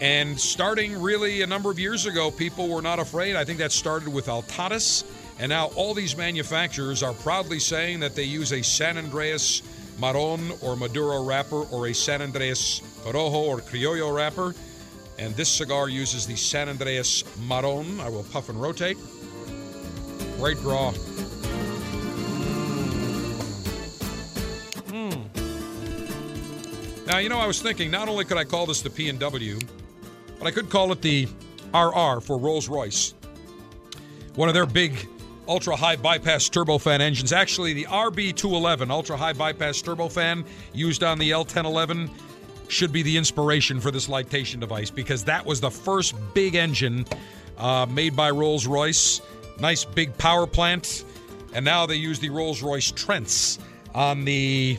[0.00, 3.36] And starting really a number of years ago, people were not afraid.
[3.36, 5.04] I think that started with Altadis.
[5.38, 9.62] And now all these manufacturers are proudly saying that they use a San Andreas
[10.00, 14.54] Marron or Maduro wrapper or a San Andreas Rojo or Criollo wrapper.
[15.18, 18.00] And this cigar uses the San Andreas Marron.
[18.00, 18.96] I will puff and rotate.
[20.38, 20.92] Great draw.
[24.86, 27.06] Mm.
[27.06, 29.58] Now, you know, I was thinking not only could I call this the P&W,
[30.38, 31.26] but I could call it the
[31.74, 33.14] RR for Rolls-Royce.
[34.36, 35.08] One of their big
[35.48, 37.32] ultra high bypass turbofan engines.
[37.32, 42.10] Actually, the RB211 ultra high bypass turbofan used on the L1011
[42.68, 47.06] should be the inspiration for this lightation device because that was the first big engine
[47.56, 49.22] uh, made by Rolls Royce.
[49.58, 51.04] Nice big power plant.
[51.54, 53.58] And now they use the Rolls Royce Trents
[53.94, 54.78] on the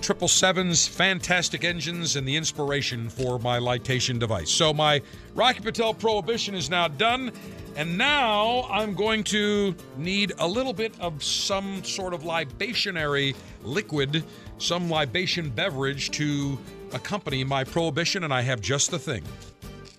[0.00, 4.50] triple sevens, fantastic engines, and the inspiration for my lightation device.
[4.50, 5.02] So my
[5.34, 7.32] Rocky Patel Prohibition is now done.
[7.76, 14.24] And now I'm going to need a little bit of some sort of libationary liquid,
[14.58, 16.58] some libation beverage to
[16.92, 19.22] accompany my prohibition, and I have just the thing.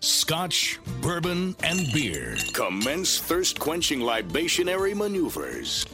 [0.02, 2.36] Scotch, bourbon, and beer.
[2.54, 5.86] Commence thirst quenching libationary maneuvers.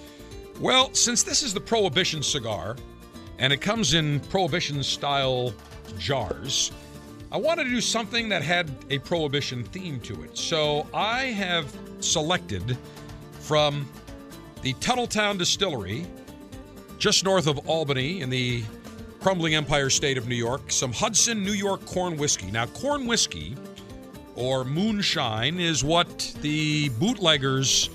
[0.60, 2.78] Well, since this is the prohibition cigar,
[3.40, 5.54] and it comes in prohibition style
[5.98, 6.72] jars,
[7.32, 10.38] I wanted to do something that had a prohibition theme to it.
[10.38, 12.78] So I have selected
[13.40, 13.88] from
[14.62, 16.06] the Tuthilltown Distillery,
[16.98, 18.64] just north of Albany in the
[19.20, 22.52] crumbling empire state of New York, some Hudson New York corn whiskey.
[22.52, 23.58] Now, corn whiskey
[24.36, 27.90] or moonshine is what the bootleggers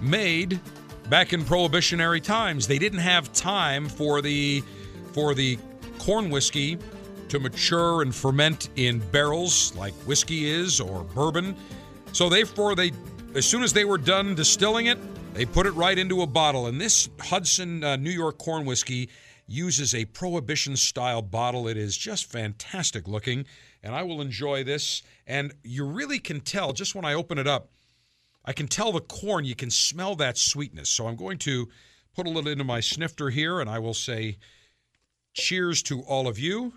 [0.00, 0.60] made
[1.08, 2.66] back in prohibitionary times.
[2.66, 4.62] They didn't have time for the
[5.16, 5.58] for the
[5.98, 6.76] corn whiskey
[7.30, 11.56] to mature and ferment in barrels like whiskey is or bourbon.
[12.12, 12.92] So therefore they
[13.34, 14.98] as soon as they were done distilling it,
[15.32, 16.66] they put it right into a bottle.
[16.66, 19.08] And this Hudson uh, New York corn whiskey
[19.46, 21.66] uses a prohibition style bottle.
[21.66, 23.46] It is just fantastic looking,
[23.82, 25.02] and I will enjoy this.
[25.26, 27.70] And you really can tell just when I open it up,
[28.44, 30.90] I can tell the corn, you can smell that sweetness.
[30.90, 31.70] So I'm going to
[32.14, 34.36] put a little into my snifter here, and I will say
[35.36, 36.72] cheers to all of you.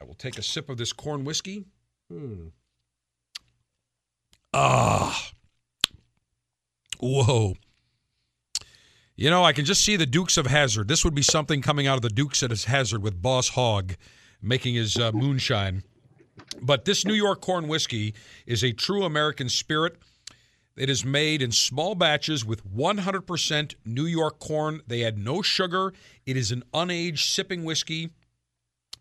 [0.00, 1.64] I will take a sip of this corn whiskey.
[2.10, 2.48] Hmm.
[4.54, 5.30] Ah.
[7.00, 7.54] Whoa.
[9.16, 10.88] You know, I can just see the Dukes of Hazzard.
[10.88, 13.94] This would be something coming out of the Dukes of Hazzard with Boss Hogg
[14.40, 15.82] making his uh, moonshine.
[16.60, 18.14] But this New York corn whiskey
[18.46, 19.96] is a true American spirit.
[20.76, 24.80] It is made in small batches with 100% New York corn.
[24.86, 25.92] They add no sugar.
[26.24, 28.10] It is an unaged sipping whiskey.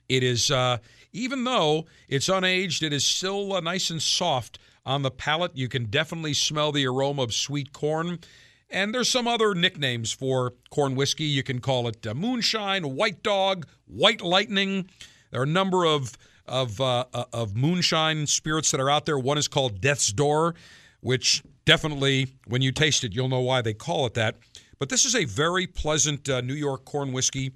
[0.09, 0.79] It is, uh,
[1.13, 5.55] even though it's unaged, it is still uh, nice and soft on the palate.
[5.55, 8.19] You can definitely smell the aroma of sweet corn.
[8.69, 11.25] And there's some other nicknames for corn whiskey.
[11.25, 14.89] You can call it uh, moonshine, white dog, white lightning.
[15.31, 19.19] There are a number of of uh, uh, of moonshine spirits that are out there.
[19.19, 20.55] One is called Death's Door,
[20.99, 24.37] which definitely, when you taste it, you'll know why they call it that.
[24.79, 27.51] But this is a very pleasant uh, New York corn whiskey,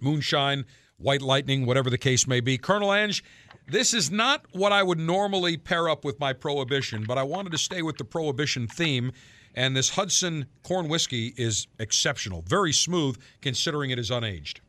[0.00, 0.64] moonshine,
[0.96, 2.58] white lightning, whatever the case may be.
[2.58, 3.22] Colonel Ange,
[3.66, 7.52] This is not what I would normally pair up with my prohibition, but I wanted
[7.52, 9.12] to stay with the prohibition theme.
[9.54, 14.60] And this Hudson corn whiskey is exceptional, very smooth considering it is unaged.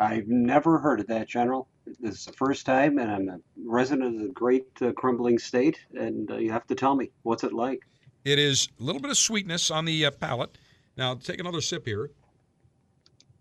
[0.00, 1.68] I've never heard of that, General.
[2.00, 5.84] This is the first time, and I'm a resident of the great uh, crumbling state,
[5.94, 7.80] and uh, you have to tell me, what's it like?
[8.24, 10.56] It is a little bit of sweetness on the uh, palate.
[10.96, 12.10] Now, take another sip here.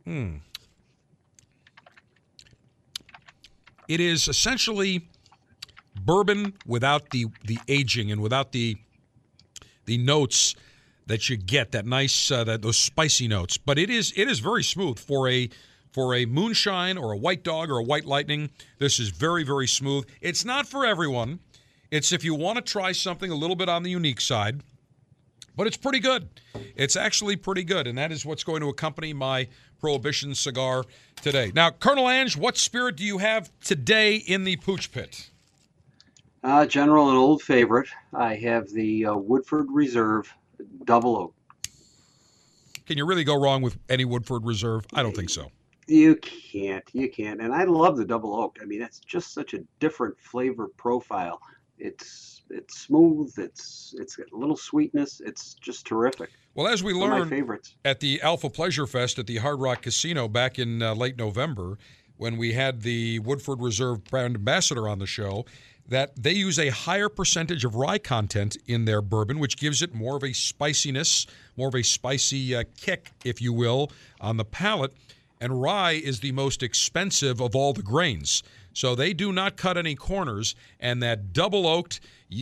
[0.06, 0.38] Hmm.
[3.88, 5.08] It is essentially
[6.00, 8.78] bourbon without the the aging and without the
[9.86, 10.56] the notes
[11.08, 13.58] that you get that nice uh, that those spicy notes.
[13.58, 15.50] But it is it is very smooth for a
[15.92, 18.50] for a moonshine or a white dog or a white lightning.
[18.80, 20.08] This is very very smooth.
[20.22, 21.40] It's not for everyone.
[21.92, 24.62] It's if you want to try something a little bit on the unique side,
[25.56, 26.30] but it's pretty good.
[26.76, 29.48] It's actually pretty good, and that is what's going to accompany my
[29.80, 30.86] Prohibition cigar
[31.24, 31.52] today.
[31.56, 35.32] Now, Colonel Ange, what spirit do you have today in the Pooch Pit?
[36.44, 37.90] Uh, General, an old favorite.
[38.14, 40.32] I have the uh, Woodford Reserve
[40.86, 41.36] Double Oak.
[42.86, 44.86] Can you really go wrong with any Woodford Reserve?
[44.94, 45.52] I don't think so.
[45.92, 46.84] You can't.
[46.94, 47.42] You can't.
[47.42, 48.58] And I love the Double Oak.
[48.62, 51.42] I mean, it's just such a different flavor profile.
[51.78, 53.34] It's it's smooth.
[53.38, 55.22] It's it's got a little sweetness.
[55.26, 56.30] It's just terrific.
[56.56, 57.34] Well, as we learned
[57.84, 61.78] at the Alpha Pleasure Fest at the Hard Rock Casino back in uh, late November,
[62.16, 65.46] when we had the Woodford Reserve brand ambassador on the show,
[65.90, 69.94] that they use a higher percentage of rye content in their bourbon, which gives it
[69.94, 71.28] more of a spiciness,
[71.58, 74.94] more of a spicy uh, kick, if you will, on the palate.
[75.42, 78.44] And rye is the most expensive of all the grains.
[78.74, 80.56] So they do not cut any corners.
[80.80, 82.00] And that double oaked,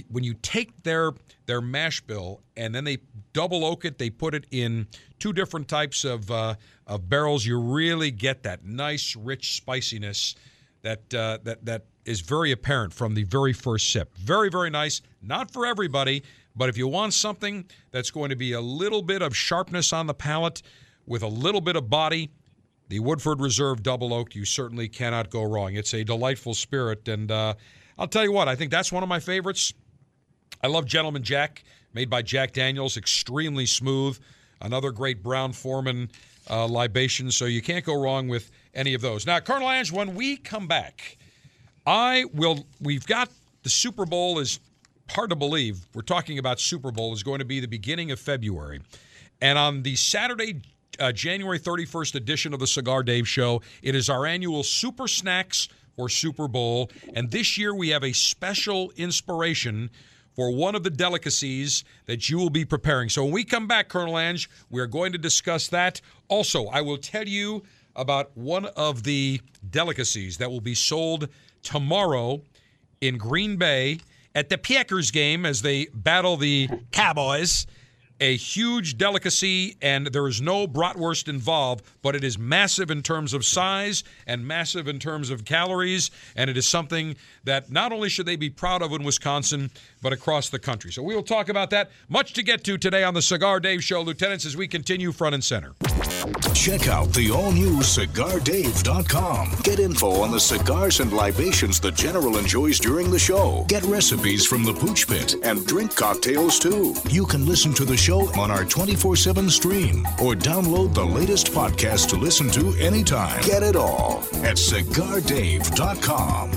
[0.09, 1.13] when you take their
[1.47, 2.99] their mash bill and then they
[3.33, 4.85] double oak it, they put it in
[5.17, 7.45] two different types of uh, of barrels.
[7.45, 10.35] You really get that nice, rich spiciness
[10.81, 14.15] that uh, that that is very apparent from the very first sip.
[14.17, 15.01] Very, very nice.
[15.21, 16.23] Not for everybody,
[16.55, 20.07] but if you want something that's going to be a little bit of sharpness on
[20.07, 20.61] the palate
[21.05, 22.31] with a little bit of body,
[22.89, 25.75] the Woodford Reserve Double Oak, you certainly cannot go wrong.
[25.75, 27.53] It's a delightful spirit, and uh,
[27.97, 29.73] I'll tell you what, I think that's one of my favorites.
[30.63, 31.63] I love Gentleman Jack,
[31.93, 34.19] made by Jack Daniels, extremely smooth.
[34.61, 36.09] Another great Brown-Forman
[36.49, 39.25] uh, libation, so you can't go wrong with any of those.
[39.25, 41.17] Now, Colonel Ange, when we come back,
[41.85, 42.65] I will.
[42.81, 43.29] We've got
[43.63, 44.59] the Super Bowl is
[45.09, 45.87] hard to believe.
[45.93, 48.81] We're talking about Super Bowl is going to be the beginning of February,
[49.41, 50.61] and on the Saturday.
[50.99, 53.61] Uh, January 31st edition of the Cigar Dave Show.
[53.81, 56.91] It is our annual Super Snacks for Super Bowl.
[57.13, 59.89] And this year we have a special inspiration
[60.35, 63.09] for one of the delicacies that you will be preparing.
[63.09, 66.01] So when we come back, Colonel Ange, we're going to discuss that.
[66.27, 67.63] Also, I will tell you
[67.95, 71.27] about one of the delicacies that will be sold
[71.63, 72.41] tomorrow
[73.01, 73.99] in Green Bay
[74.35, 77.67] at the Packers game as they battle the Cowboys.
[78.21, 83.33] A huge delicacy, and there is no bratwurst involved, but it is massive in terms
[83.33, 87.15] of size and massive in terms of calories, and it is something
[87.45, 89.71] that not only should they be proud of in Wisconsin,
[90.01, 90.91] but across the country.
[90.91, 91.91] So we will talk about that.
[92.07, 95.35] Much to get to today on the Cigar Dave Show, Lieutenants, as we continue front
[95.35, 95.73] and center.
[96.53, 99.55] Check out the all new CigarDave.com.
[99.63, 103.65] Get info on the cigars and libations the General enjoys during the show.
[103.67, 106.93] Get recipes from the Pooch Pit and drink cocktails too.
[107.09, 111.53] You can listen to the show on our 24 7 stream or download the latest
[111.53, 113.41] podcast to listen to anytime.
[113.43, 116.51] Get it all at CigarDave.com.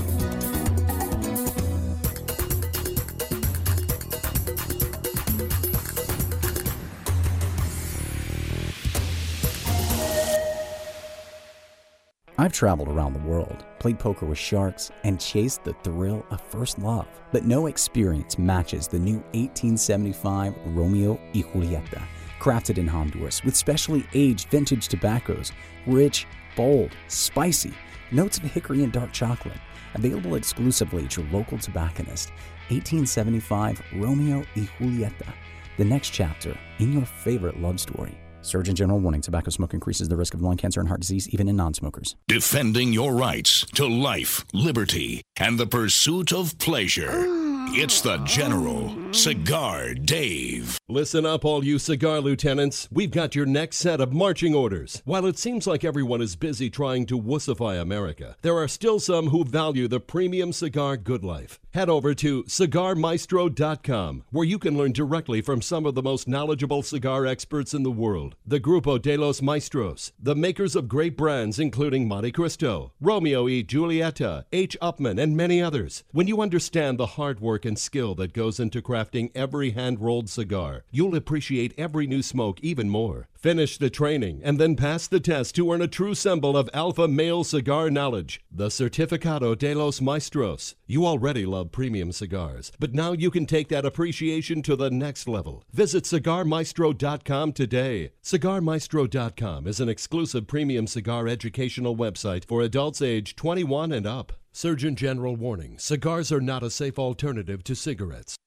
[12.35, 16.79] I've traveled around the world, played poker with sharks, and chased the thrill of first
[16.79, 17.07] love.
[17.31, 22.01] But no experience matches the new 1875 Romeo y Julieta,
[22.39, 25.51] crafted in Honduras with specially aged vintage tobaccos,
[25.85, 26.25] rich,
[26.55, 27.73] bold, spicy,
[28.11, 29.59] notes of hickory and dark chocolate.
[29.93, 32.31] Available exclusively at your local tobacconist.
[32.69, 35.31] 1875 Romeo y Julieta,
[35.77, 38.17] the next chapter in your favorite love story.
[38.43, 41.47] Surgeon General warning tobacco smoke increases the risk of lung cancer and heart disease even
[41.49, 42.15] in non smokers.
[42.27, 47.27] Defending your rights to life, liberty, and the pursuit of pleasure.
[47.71, 50.77] It's the General Cigar Dave.
[50.89, 52.87] Listen up, all you cigar lieutenants.
[52.91, 55.01] We've got your next set of marching orders.
[55.05, 59.29] While it seems like everyone is busy trying to wussify America, there are still some
[59.29, 61.59] who value the premium cigar good life.
[61.73, 66.83] Head over to cigarmaestro.com, where you can learn directly from some of the most knowledgeable
[66.83, 68.35] cigar experts in the world.
[68.45, 74.45] The Grupo de los Maestros, the makers of great brands including Montecristo, Romeo y Julieta,
[74.51, 74.77] H.
[74.81, 76.03] Upmann, and many others.
[76.11, 80.29] When you understand the hard work and skill that goes into crafting every hand rolled
[80.29, 83.27] cigar, you'll appreciate every new smoke even more.
[83.43, 87.09] Finish the training and then pass the test to earn a true symbol of alpha
[87.09, 90.75] male cigar knowledge, the Certificado de los Maestros.
[90.87, 95.27] You already love premium cigars, but now you can take that appreciation to the next
[95.27, 95.65] level.
[95.73, 98.11] Visit cigarmaestro.com today.
[98.23, 104.31] Cigarmaestro.com is an exclusive premium cigar educational website for adults age 21 and up.
[104.53, 108.37] Surgeon General warning cigars are not a safe alternative to cigarettes.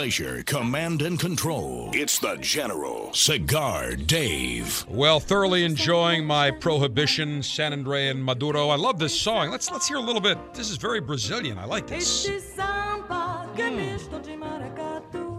[0.00, 4.86] Pleasure, command, and control, it's the General Cigar Dave.
[4.88, 8.70] Well, thoroughly enjoying my Prohibition, San Andre and Maduro.
[8.70, 9.50] I love this song.
[9.50, 10.38] Let's let's hear a little bit.
[10.54, 11.58] This is very Brazilian.
[11.58, 12.26] I like this.
[12.26, 12.34] Hmm.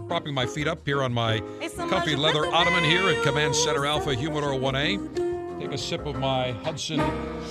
[0.06, 1.40] Propping my feet up here on my
[1.88, 5.58] comfy leather ottoman here at Command Center Alpha Humidor 1A.
[5.60, 6.98] Take a sip of my Hudson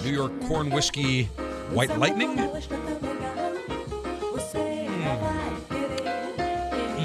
[0.02, 1.26] New York corn whiskey
[1.74, 2.40] White Lightning.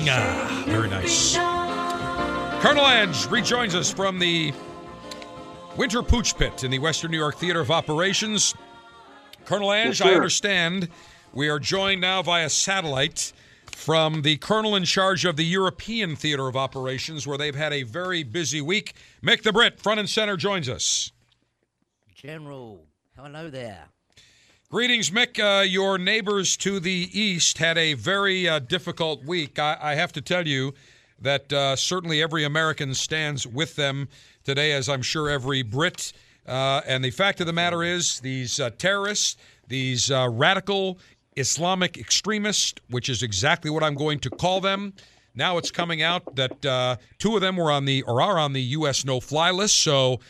[0.08, 1.36] Ah, very nice.
[2.62, 4.52] Colonel Ange rejoins us from the
[5.76, 8.54] Winter Pooch Pit in the Western New York Theater of Operations.
[9.44, 10.88] Colonel Ange, Yes, I understand
[11.32, 13.32] we are joined now via satellite
[13.72, 17.82] from the colonel in charge of the European Theater of Operations, where they've had a
[17.82, 18.94] very busy week.
[19.22, 21.12] Mick the Brit, front and center, joins us.
[22.14, 22.86] General,
[23.16, 23.84] hello there.
[24.76, 25.40] Greetings, Mick.
[25.40, 29.58] Uh, your neighbors to the east had a very uh, difficult week.
[29.58, 30.74] I, I have to tell you
[31.18, 34.06] that uh, certainly every American stands with them
[34.44, 36.12] today, as I'm sure every Brit.
[36.46, 40.98] Uh, and the fact of the matter is, these uh, terrorists, these uh, radical
[41.36, 44.92] Islamic extremists, which is exactly what I'm going to call them.
[45.34, 48.60] Now it's coming out that two of them were on the or are on the
[48.60, 49.06] U.S.
[49.06, 49.80] no-fly list.
[49.80, 50.20] So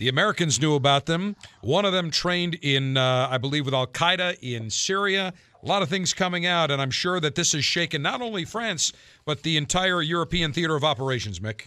[0.00, 1.36] the Americans knew about them.
[1.60, 5.34] One of them trained in, uh, I believe, with Al Qaeda in Syria.
[5.62, 8.46] A lot of things coming out, and I'm sure that this has shaken not only
[8.46, 8.94] France
[9.26, 11.38] but the entire European theater of operations.
[11.38, 11.66] Mick.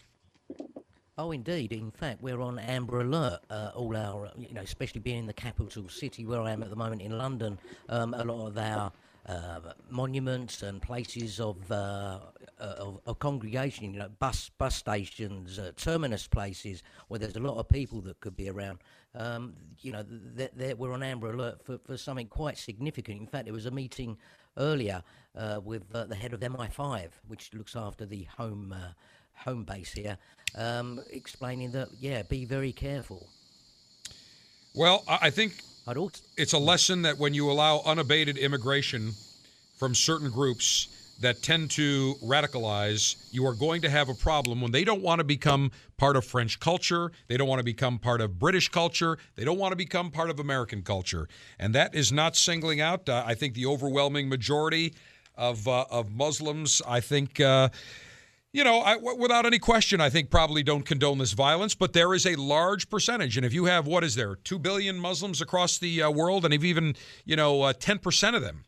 [1.15, 1.71] Oh, indeed.
[1.71, 3.39] In fact, we're on amber alert.
[3.51, 6.71] Uh, all our, you know, especially being in the capital city where I am at
[6.71, 8.91] the moment in London, um, a lot of our
[9.89, 12.19] monuments and places of, uh,
[12.59, 17.39] uh, of of congregation, you know, bus bus stations, uh, terminus places where there's a
[17.39, 18.79] lot of people that could be around.
[19.15, 20.03] Um, you know,
[20.37, 23.19] th- th- we're on amber alert for, for something quite significant.
[23.19, 24.17] In fact, there was a meeting
[24.57, 25.03] earlier
[25.35, 28.93] uh, with uh, the head of MI5, which looks after the home uh,
[29.35, 30.17] home base here,
[30.55, 33.27] um, explaining that yeah, be very careful.
[34.75, 35.61] Well, I think
[36.37, 39.11] it's a lesson that when you allow unabated immigration
[39.77, 40.87] from certain groups
[41.19, 45.19] that tend to radicalize, you are going to have a problem when they don't want
[45.19, 47.11] to become part of French culture.
[47.27, 49.17] They don't want to become part of British culture.
[49.35, 51.27] They don't want to become part of American culture.
[51.59, 54.93] And that is not singling out, uh, I think, the overwhelming majority
[55.35, 56.81] of, uh, of Muslims.
[56.87, 57.41] I think.
[57.41, 57.69] Uh,
[58.53, 61.93] you know, I, w- without any question, I think probably don't condone this violence, but
[61.93, 63.35] there is a large percentage.
[63.35, 66.53] And if you have, what is there, 2 billion Muslims across the uh, world, and
[66.53, 66.95] if even,
[67.25, 68.63] you know, uh, 10% of them,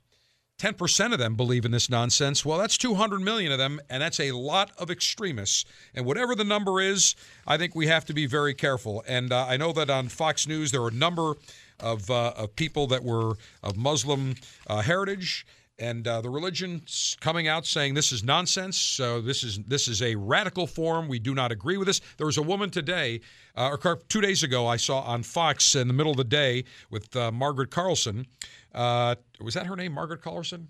[0.57, 4.19] 10% of them believe in this nonsense, well, that's 200 million of them, and that's
[4.19, 5.65] a lot of extremists.
[5.93, 7.15] And whatever the number is,
[7.45, 9.03] I think we have to be very careful.
[9.07, 11.33] And uh, I know that on Fox News, there are a number
[11.79, 15.45] of, uh, of people that were of Muslim uh, heritage
[15.77, 18.77] and uh, the religion's coming out saying this is nonsense.
[18.77, 21.07] So this is this is a radical form.
[21.07, 22.01] We do not agree with this.
[22.17, 23.21] There was a woman today,
[23.55, 26.63] uh, or two days ago, I saw on Fox in the middle of the day
[26.89, 28.25] with uh, Margaret Carlson.
[28.73, 30.69] Uh, was that her name, Margaret Carlson?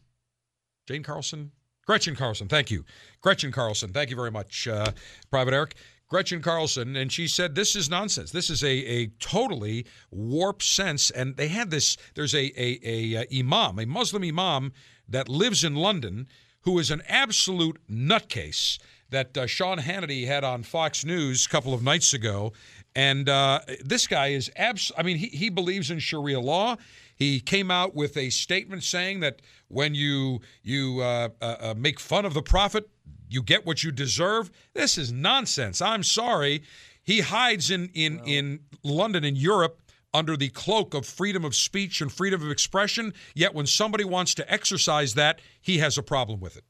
[0.88, 1.52] Jane Carlson?
[1.86, 2.48] Gretchen Carlson.
[2.48, 2.84] Thank you,
[3.22, 3.94] Gretchen Carlson.
[3.94, 4.92] Thank you very much, uh,
[5.30, 5.76] Private Eric.
[6.08, 8.30] Gretchen Carlson, and she said this is nonsense.
[8.30, 11.10] This is a, a totally warped sense.
[11.10, 11.98] And they had this.
[12.14, 14.72] There's a, a a imam, a Muslim imam
[15.08, 16.28] that lives in London,
[16.62, 18.80] who is an absolute nutcase
[19.10, 22.54] that uh, Sean Hannity had on Fox News a couple of nights ago.
[22.96, 24.92] And uh, this guy is abs.
[24.98, 26.78] I mean, he, he believes in Sharia law.
[27.16, 32.00] He came out with a statement saying that when you you uh, uh, uh, make
[32.00, 32.90] fun of the prophet,
[33.30, 34.52] you get what you deserve.
[34.74, 35.82] This is nonsense.
[35.82, 36.64] I'm sorry.
[37.04, 39.80] He hides in in in London in Europe
[40.16, 43.14] under the cloak of freedom of speech and freedom of expression.
[43.34, 46.64] Yet when somebody wants to exercise that, he has a problem with it.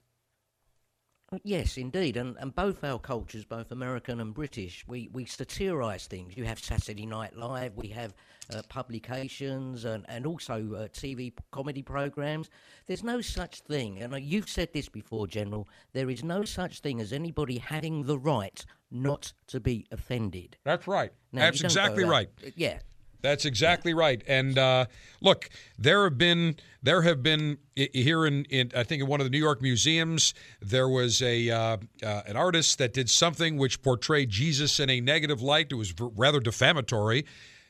[1.43, 6.37] Yes, indeed, and, and both our cultures, both American and British, we, we satirise things.
[6.37, 8.13] You have Saturday Night Live, we have
[8.53, 12.49] uh, publications, and, and also uh, TV comedy programs.
[12.85, 16.81] There's no such thing, and uh, you've said this before, General, there is no such
[16.81, 20.57] thing as anybody having the right not to be offended.
[20.63, 21.11] That's right.
[21.31, 22.29] Now, That's exactly right.
[22.55, 22.79] Yeah.
[23.25, 24.21] That's exactly right.
[24.27, 24.85] And uh,
[25.19, 25.49] look,
[25.79, 29.31] there have been there have been here in, in I think in one of the
[29.31, 34.29] New York museums there was a uh, uh, an artist that did something which portrayed
[34.29, 35.71] Jesus in a negative light.
[35.71, 37.25] It was rather defamatory.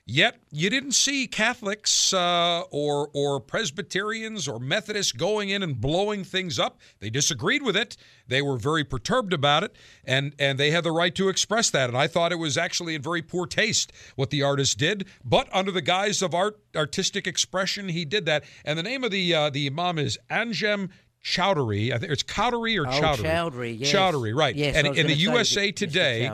[0.08, 6.24] Yet you didn't see Catholics uh, or or Presbyterians or Methodists going in and blowing
[6.24, 6.80] things up.
[7.00, 7.98] They disagreed with it.
[8.28, 11.90] They were very perturbed about it, and and they had the right to express that.
[11.90, 15.08] And I thought it was actually in very poor taste what the artist did.
[15.24, 18.44] But under the guise of art, artistic expression, he did that.
[18.64, 20.90] And the name of the uh, the imam is Anjem.
[21.24, 23.24] Choudary, I think it's Choudary or Oh, Choudary.
[23.24, 23.92] Choudary, yes.
[23.92, 24.56] Choudary, right.
[24.56, 26.30] Yes, and in the USA Today.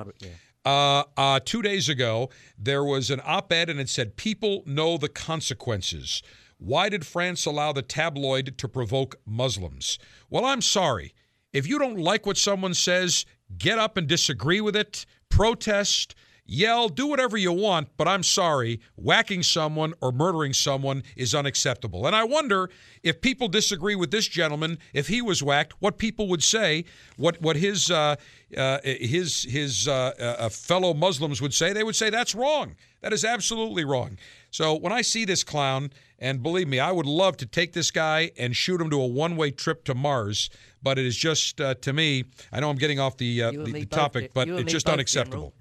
[0.65, 4.97] Uh, uh, two days ago, there was an op ed and it said, People know
[4.97, 6.21] the consequences.
[6.57, 9.97] Why did France allow the tabloid to provoke Muslims?
[10.29, 11.13] Well, I'm sorry.
[11.53, 13.25] If you don't like what someone says,
[13.57, 16.13] get up and disagree with it, protest,
[16.45, 22.05] yell, do whatever you want, but I'm sorry, whacking someone or murdering someone is unacceptable.
[22.05, 22.69] And I wonder
[23.03, 26.85] if people disagree with this gentleman, if he was whacked, what people would say,
[27.17, 28.15] what what his uh,
[28.57, 31.73] uh, his his uh, uh, fellow Muslims would say.
[31.73, 32.75] They would say that's wrong.
[33.01, 34.17] That is absolutely wrong.
[34.51, 37.89] So when I see this clown, and believe me, I would love to take this
[37.89, 40.51] guy and shoot him to a one-way trip to Mars.
[40.83, 42.25] But it is just uh, to me.
[42.51, 45.53] I know I'm getting off the uh, the, the topic, but it's just unacceptable.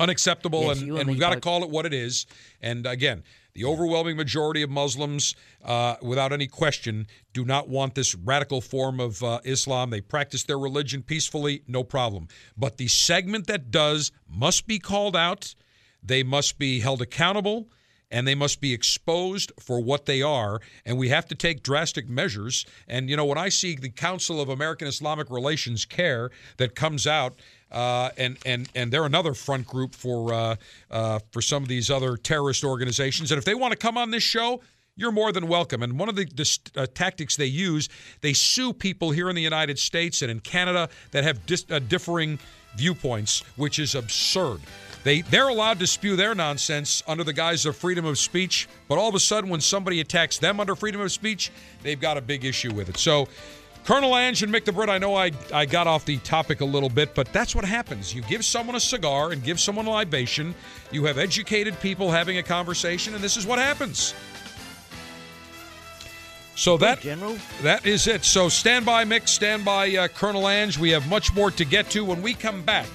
[0.00, 2.26] Unacceptable Yes, and, and we've got to call it what it is.
[2.60, 3.22] And again
[3.54, 5.34] the overwhelming majority of muslims
[5.64, 9.90] uh, without any question do not want this radical form of uh, islam.
[9.90, 12.28] They practice their religion peacefully no problem.
[12.56, 15.54] But the segment that does must be called out.
[16.02, 17.68] They must be held accountable
[18.10, 20.60] and they must be exposed for what they are.
[20.84, 22.66] And we have to take drastic measures.
[22.86, 27.06] And you know when i see the council of american islamic relations CAIR that comes
[27.06, 27.36] out
[27.72, 30.56] uh, and and and they're another front group for uh,
[30.90, 34.10] uh, for some of these other terrorist organizations and if they want to come on
[34.10, 34.60] this show
[34.96, 35.82] you're more than welcome.
[35.82, 37.88] And one of the, the uh, tactics they use,
[38.20, 41.78] they sue people here in the United States and in Canada that have dis- uh,
[41.78, 42.38] differing
[42.76, 44.60] viewpoints, which is absurd.
[45.04, 48.98] They they're allowed to spew their nonsense under the guise of freedom of speech, but
[48.98, 51.50] all of a sudden, when somebody attacks them under freedom of speech,
[51.82, 52.98] they've got a big issue with it.
[52.98, 53.28] So.
[53.84, 56.64] Colonel Ange and Mick the Brit, I know I, I got off the topic a
[56.64, 58.14] little bit, but that's what happens.
[58.14, 60.54] You give someone a cigar and give someone a libation.
[60.92, 64.14] You have educated people having a conversation, and this is what happens.
[66.54, 67.36] So that General.
[67.62, 68.24] that is it.
[68.24, 69.26] So stand by, Mick.
[69.26, 70.78] Stand by, uh, Colonel Ange.
[70.78, 72.86] We have much more to get to when we come back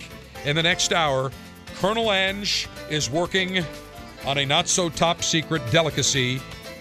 [0.45, 1.31] in the next hour.
[1.79, 3.63] Colonel Ange is working
[4.25, 6.37] on a not so top secret delicacy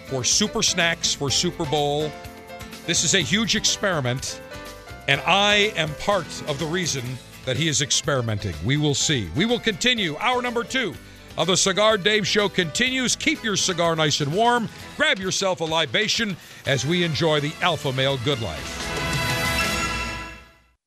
[0.07, 2.13] for super snacks for Super Bowl.
[2.87, 4.41] This is a huge experiment,
[5.09, 7.03] and I am part of the reason
[7.45, 8.55] that he is experimenting.
[8.65, 9.29] We will see.
[9.35, 10.17] We will continue.
[10.19, 10.95] Hour number two
[11.37, 13.17] of the Cigar Dave Show continues.
[13.17, 14.69] Keep your cigar nice and warm.
[14.97, 19.06] Grab yourself a libation as we enjoy the Alpha Male Good Life.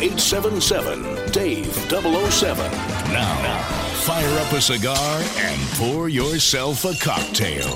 [0.00, 2.70] 877 Dave 007.
[3.12, 3.62] Now,
[4.04, 7.66] fire up a cigar and pour yourself a cocktail.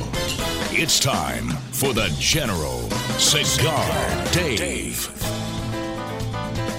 [0.71, 5.11] It's time for the General Cigar Dave.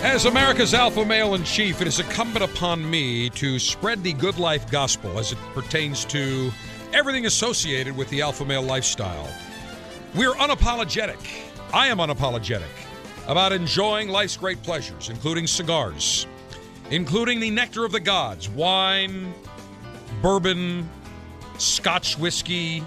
[0.01, 4.37] As America's alpha male in chief, it is incumbent upon me to spread the good
[4.37, 6.53] life gospel as it pertains to
[6.93, 9.27] everything associated with the alpha male lifestyle.
[10.15, 11.19] We're unapologetic.
[11.73, 12.82] I am unapologetic
[13.27, 16.27] about enjoying life's great pleasures, including cigars,
[16.91, 19.33] including the nectar of the gods, wine,
[20.21, 20.89] bourbon,
[21.57, 22.83] scotch whiskey,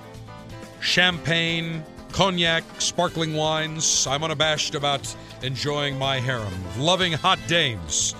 [0.80, 1.82] champagne,
[2.12, 4.07] cognac, sparkling wines.
[4.07, 8.14] I'm unabashed about enjoying my harem, loving hot dames,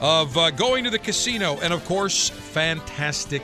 [0.00, 3.42] of uh, going to the casino, and of course, fantastic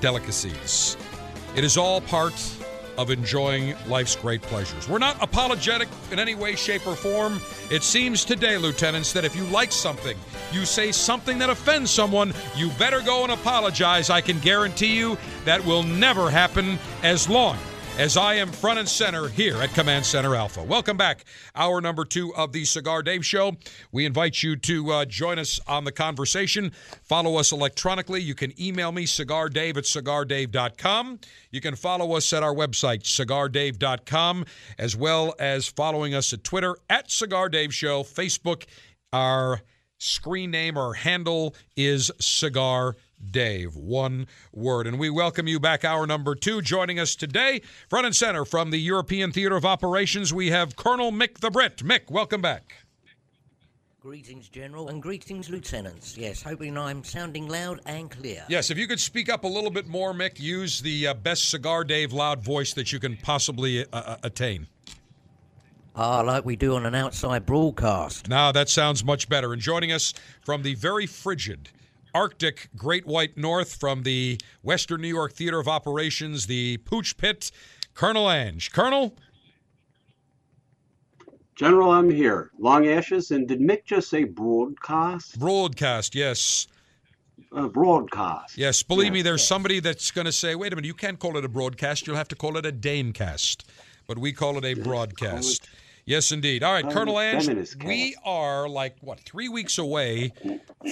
[0.00, 0.96] delicacies.
[1.56, 2.34] It is all part
[2.98, 4.88] of enjoying life's great pleasures.
[4.88, 7.40] We're not apologetic in any way, shape, or form.
[7.70, 10.18] It seems today, lieutenants, that if you like something,
[10.52, 14.10] you say something that offends someone, you better go and apologize.
[14.10, 17.56] I can guarantee you that will never happen as long
[17.98, 20.62] as I am front and center here at Command Center Alpha.
[20.62, 21.24] Welcome back,
[21.56, 23.56] hour number two of the Cigar Dave Show.
[23.90, 26.70] We invite you to uh, join us on the conversation.
[27.02, 28.22] Follow us electronically.
[28.22, 31.18] You can email me, cigardave at cigardave.com.
[31.50, 34.44] You can follow us at our website, cigardave.com,
[34.78, 38.64] as well as following us at Twitter at Cigar Dave Show, Facebook,
[39.12, 39.60] our
[39.98, 42.94] screen name or handle is Cigar
[43.30, 43.76] Dave.
[43.76, 44.86] One word.
[44.86, 46.62] And we welcome you back, hour number two.
[46.62, 51.12] Joining us today, front and center from the European Theater of Operations, we have Colonel
[51.12, 51.78] Mick the Brit.
[51.78, 52.74] Mick, welcome back.
[54.00, 56.16] Greetings, General, and greetings, Lieutenants.
[56.16, 58.44] Yes, hoping I'm sounding loud and clear.
[58.48, 61.50] Yes, if you could speak up a little bit more, Mick, use the uh, best
[61.50, 64.66] Cigar Dave loud voice that you can possibly uh, uh, attain.
[65.96, 68.28] Ah, like we do on an outside broadcast.
[68.28, 69.52] Now that sounds much better.
[69.52, 71.70] And joining us from the very frigid
[72.18, 77.52] Arctic Great White North from the Western New York Theater of Operations, the Pooch Pit,
[77.94, 78.72] Colonel Ange.
[78.72, 79.14] Colonel?
[81.54, 82.50] General, I'm here.
[82.58, 85.38] Long Ashes, and did Mick just say broadcast?
[85.38, 86.66] Broadcast, yes.
[87.52, 88.58] Uh, broadcast.
[88.58, 89.48] Yes, believe Yes, me, there's yes.
[89.48, 92.08] somebody that's going to say, wait a minute, you can't call it a broadcast.
[92.08, 93.62] You'll have to call it a Danecast.
[94.08, 95.68] But we call it a broadcast.
[96.04, 96.64] Yes, indeed.
[96.64, 100.32] All right, Colonel Ange, we are like, what, three weeks away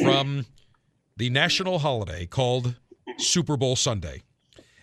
[0.01, 0.47] from
[1.17, 2.75] the national holiday called
[3.19, 4.23] Super Bowl Sunday.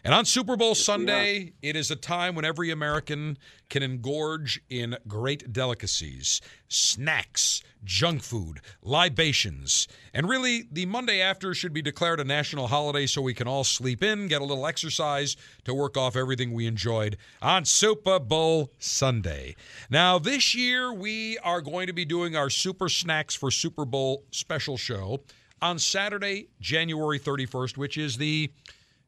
[0.05, 3.37] And on Super Bowl Sunday, it is a time when every American
[3.69, 9.87] can engorge in great delicacies, snacks, junk food, libations.
[10.13, 13.63] And really, the Monday after should be declared a national holiday so we can all
[13.63, 18.73] sleep in, get a little exercise to work off everything we enjoyed on Super Bowl
[18.79, 19.55] Sunday.
[19.89, 24.25] Now, this year, we are going to be doing our Super Snacks for Super Bowl
[24.31, 25.21] special show
[25.63, 28.51] on Saturday, January 31st, which is the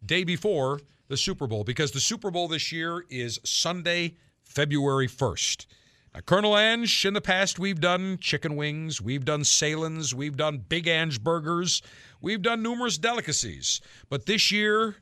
[0.05, 0.79] day before
[1.09, 5.65] the Super Bowl because the Super Bowl this year is Sunday, February 1st.
[6.13, 10.63] Now, Colonel Ange, in the past, we've done chicken wings, we've done Salins, we've done
[10.69, 11.81] Big Ange burgers,
[12.21, 13.81] we've done numerous delicacies.
[14.07, 14.95] But this year,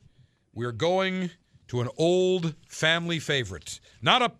[0.54, 1.30] we're going
[1.68, 3.78] to an old family favorite.
[4.02, 4.32] Not a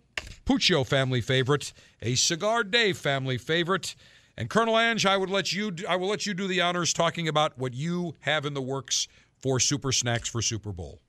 [0.45, 3.95] Puccio family favorite, a Cigar Dave family favorite.
[4.37, 7.27] And Colonel Ange, I would let you I will let you do the honors talking
[7.27, 9.07] about what you have in the works
[9.37, 10.99] for Super Snacks for Super Bowl.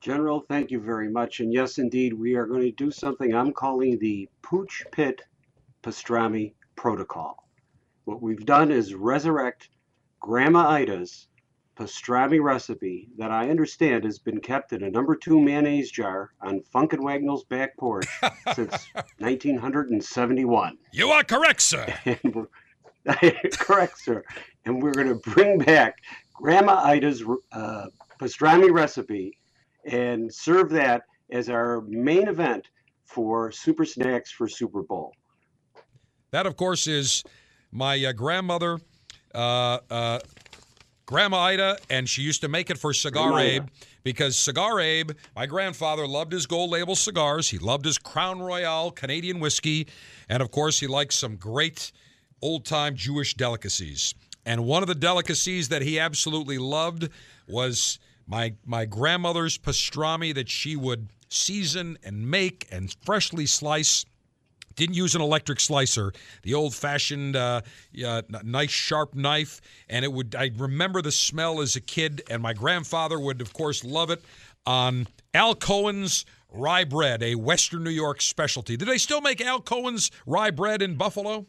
[0.00, 1.40] General, thank you very much.
[1.40, 5.22] And yes, indeed, we are going to do something I'm calling the Pooch Pit
[5.82, 7.48] Pastrami Protocol.
[8.04, 9.70] What we've done is resurrect
[10.20, 11.28] Grandma Ida's
[11.76, 16.60] pastrami recipe that I understand has been kept in a number two mayonnaise jar on
[16.60, 18.06] Funk and Wagnalls back porch
[18.54, 20.78] since 1971.
[20.92, 21.86] You are correct, sir.
[23.58, 24.24] Correct, sir.
[24.64, 25.98] And we're going to bring back
[26.32, 27.22] Grandma Ida's
[27.52, 27.86] uh,
[28.18, 29.38] pastrami recipe
[29.84, 32.68] and serve that as our main event
[33.04, 35.14] for Super Snacks for Super Bowl.
[36.30, 37.22] That, of course, is
[37.70, 38.78] my uh, grandmother,
[39.34, 40.20] uh, uh,
[41.06, 43.68] Grandma Ida, and she used to make it for Cigar Grandma Abe
[44.04, 47.50] because Cigar Abe, my grandfather, loved his gold label cigars.
[47.50, 49.86] He loved his Crown Royal Canadian whiskey.
[50.28, 51.92] And, of course, he liked some great
[52.40, 54.14] old time Jewish delicacies.
[54.46, 57.08] And one of the delicacies that he absolutely loved
[57.48, 64.04] was my my grandmother's pastrami that she would season and make and freshly slice.
[64.76, 66.12] Didn't use an electric slicer,
[66.42, 67.60] the old-fashioned, uh,
[68.04, 70.34] uh, nice sharp knife, and it would.
[70.34, 74.22] I remember the smell as a kid, and my grandfather would, of course, love it
[74.66, 78.76] on Al Cohen's rye bread, a Western New York specialty.
[78.76, 81.46] Do they still make Al Cohen's rye bread in Buffalo?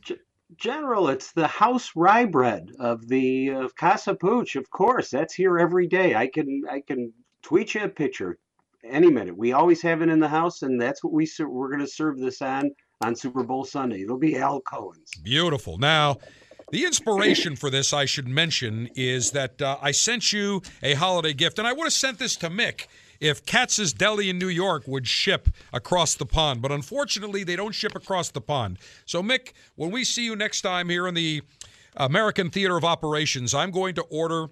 [0.57, 5.09] General, it's the house rye bread of the uh, Casa Pooch, of course.
[5.09, 6.15] That's here every day.
[6.15, 7.11] I can I can
[7.41, 8.37] tweet you a picture
[8.83, 9.35] any minute.
[9.35, 11.87] We always have it in the house, and that's what we ser- we're going to
[11.87, 12.71] serve this on
[13.01, 14.03] on Super Bowl Sunday.
[14.03, 15.11] It'll be Al Cohen's.
[15.23, 15.77] Beautiful.
[15.77, 16.17] Now,
[16.71, 21.33] the inspiration for this, I should mention, is that uh, I sent you a holiday
[21.33, 22.87] gift, and I would have sent this to Mick
[23.19, 26.61] if Katz's Deli in New York would ship across the pond.
[26.61, 28.79] But unfortunately, they don't ship across the pond.
[29.05, 31.43] So, Mick, when we see you next time here in the
[31.95, 34.47] American Theater of Operations, I'm going to order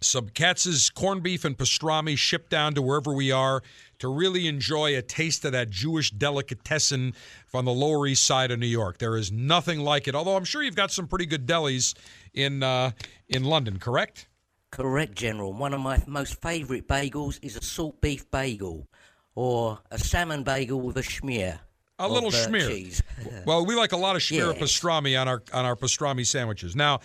[0.00, 3.62] some Katz's corned beef and pastrami shipped down to wherever we are
[3.98, 7.14] to really enjoy a taste of that Jewish delicatessen
[7.46, 8.98] from the Lower East Side of New York.
[8.98, 10.14] There is nothing like it.
[10.14, 11.94] Although I'm sure you've got some pretty good delis
[12.34, 12.90] in uh,
[13.28, 14.28] in London, correct?
[14.70, 15.52] Correct, General.
[15.52, 18.86] One of my most favourite bagels is a salt beef bagel
[19.34, 21.60] or a salmon bagel with a schmear.
[21.98, 22.68] A little uh, schmear.
[22.68, 23.02] cheese.
[23.46, 24.58] Well, we like a lot of schmear Yes.
[24.62, 26.76] pastrami on our on our pastrami sandwiches.
[26.76, 27.00] Now,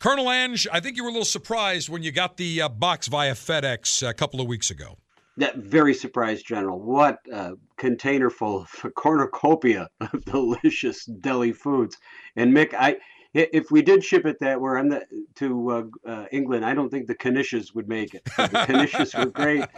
[0.00, 3.06] Colonel Ange, I think you were a little surprised when you got the uh, box
[3.06, 4.96] via FedEx a couple of weeks ago.
[5.36, 6.80] That very surprised, General.
[6.80, 11.98] What a container full of cornucopia of delicious deli foods.
[12.34, 12.96] And Mick, I
[13.34, 15.04] if we did ship it that way the,
[15.36, 18.24] to uh, uh, England, I don't think the knishes would make it.
[18.24, 19.64] The knishes were great.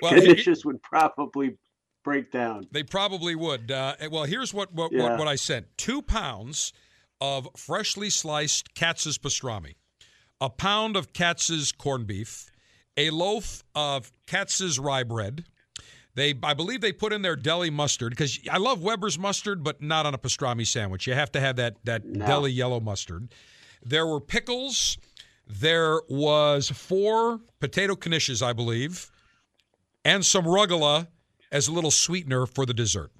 [0.00, 1.58] Well, he- knishes would probably
[2.02, 2.66] break down.
[2.70, 3.70] They probably would.
[3.70, 5.02] Uh, well, here's what what, Yeah.
[5.02, 6.72] what what I sent: two pounds
[7.20, 9.74] of freshly sliced Katz's pastrami,
[10.40, 12.50] a pound of Katz's corned beef,
[12.96, 15.44] a loaf of Katz's rye bread.
[16.14, 19.82] They, I believe, they put in their deli mustard because I love Weber's mustard, but
[19.82, 21.06] not on a pastrami sandwich.
[21.06, 23.28] You have to have that that deli yellow mustard.
[23.84, 24.96] There were pickles.
[25.46, 29.12] There was four potato knishes, I believe,
[30.04, 31.06] and some rugula
[31.52, 33.12] as a little sweetener for the dessert.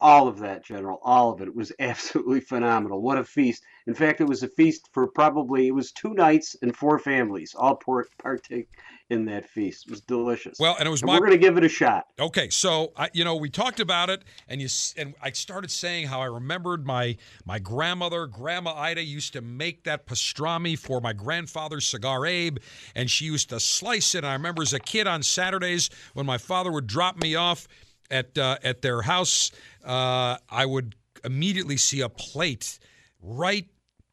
[0.00, 1.48] All of that, General, all of it.
[1.48, 3.02] It was absolutely phenomenal.
[3.02, 3.62] What a feast.
[3.86, 7.54] In fact, it was a feast for probably, it was two nights and four families
[7.56, 8.68] all partake
[9.10, 9.86] in that feast.
[9.86, 10.58] It was delicious.
[10.58, 12.06] Well, and it was my- We're going to give it a shot.
[12.18, 16.06] Okay, so I, you know, we talked about it, and you and I started saying
[16.06, 21.12] how I remembered my my grandmother, Grandma Ida, used to make that pastrami for my
[21.12, 22.58] grandfather, Cigar Abe,
[22.94, 24.18] and she used to slice it.
[24.18, 27.66] And I remember as a kid on Saturdays when my father would drop me off
[28.10, 29.50] at uh, at their house,
[29.84, 30.94] uh, I would
[31.24, 32.78] immediately see a plate
[33.22, 33.68] right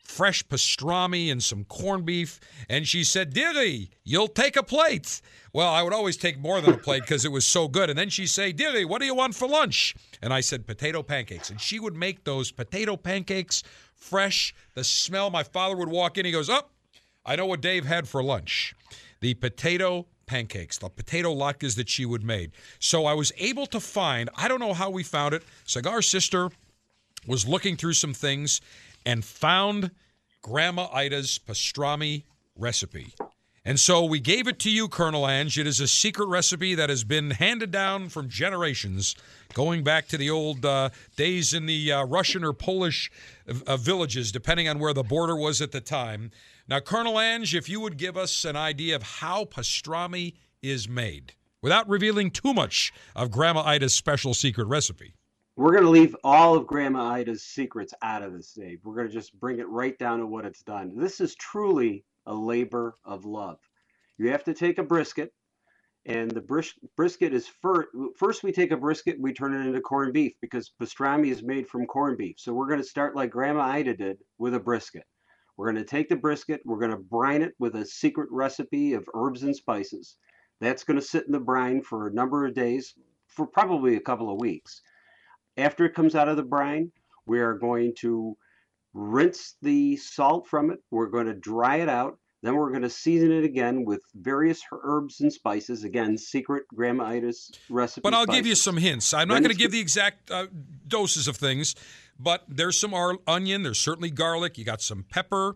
[0.08, 2.40] fresh pastrami and some corned beef.
[2.70, 5.22] And she said, Dilly, you'll take a plate.
[5.54, 7.90] Well, I would always take more than a plate because it was so good.
[7.90, 9.96] And then she'd say, Dilly, what do you want for lunch?
[10.22, 11.50] And I said, potato pancakes.
[11.50, 13.64] And she would make those potato pancakes
[13.96, 14.56] fresh.
[14.76, 16.68] The smell, my father would walk in, he goes, Oh,
[17.26, 18.74] I know what Dave had for lunch.
[19.20, 22.52] The potato pancakes, the potato latkes that she would make.
[22.80, 25.44] So I was able to find, I don't know how we found it.
[25.66, 26.50] Cigar Sister
[27.26, 28.62] was looking through some things
[29.06, 29.92] and found
[30.44, 32.24] Grandma Ida's pastrami
[32.56, 33.14] recipe.
[33.68, 35.60] And so we gave it to you, Colonel Ange.
[35.60, 39.14] It is a secret recipe that has been handed down from generations,
[39.54, 43.12] going back to the old uh, days in the uh, Russian or Polish
[43.68, 46.32] uh, villages, depending on where the border was at the time.
[46.70, 51.34] Now, Colonel Ange, if you would give us an idea of how pastrami is made,
[51.62, 55.14] without revealing too much of Grandma Ida's special secret recipe.
[55.58, 58.80] We're going to leave all of Grandma Ida's secrets out of this, Dave.
[58.86, 60.94] We're going to just bring it right down to what it's done.
[60.96, 63.58] This is truly a labor of love.
[64.20, 65.34] You have to take a brisket,
[66.06, 67.90] and the bris- brisket is first.
[68.18, 71.68] First, we take a brisket, we turn it into corned beef because pastrami is made
[71.68, 72.36] from corned beef.
[72.38, 75.04] So we're going to start like Grandma Ida did with a brisket.
[75.58, 78.94] We're going to take the brisket, we're going to brine it with a secret recipe
[78.94, 80.18] of herbs and spices.
[80.62, 82.94] That's going to sit in the brine for a number of days,
[83.28, 84.82] for probably a couple of weeks.
[85.58, 86.92] After it comes out of the brine,
[87.26, 88.38] we are going to
[88.98, 90.80] rinse the salt from it.
[90.90, 92.18] We're going to dry it out.
[92.44, 95.84] Then we're going to season it again with various herbs and spices.
[95.84, 98.02] Again, secret Grandma Ida's recipe.
[98.02, 99.14] But I'll give you some hints.
[99.14, 100.48] I'm not going to give the exact uh,
[100.88, 101.76] doses of things,
[102.20, 105.56] but there's some ar- onion, there's certainly garlic, you got some pepper,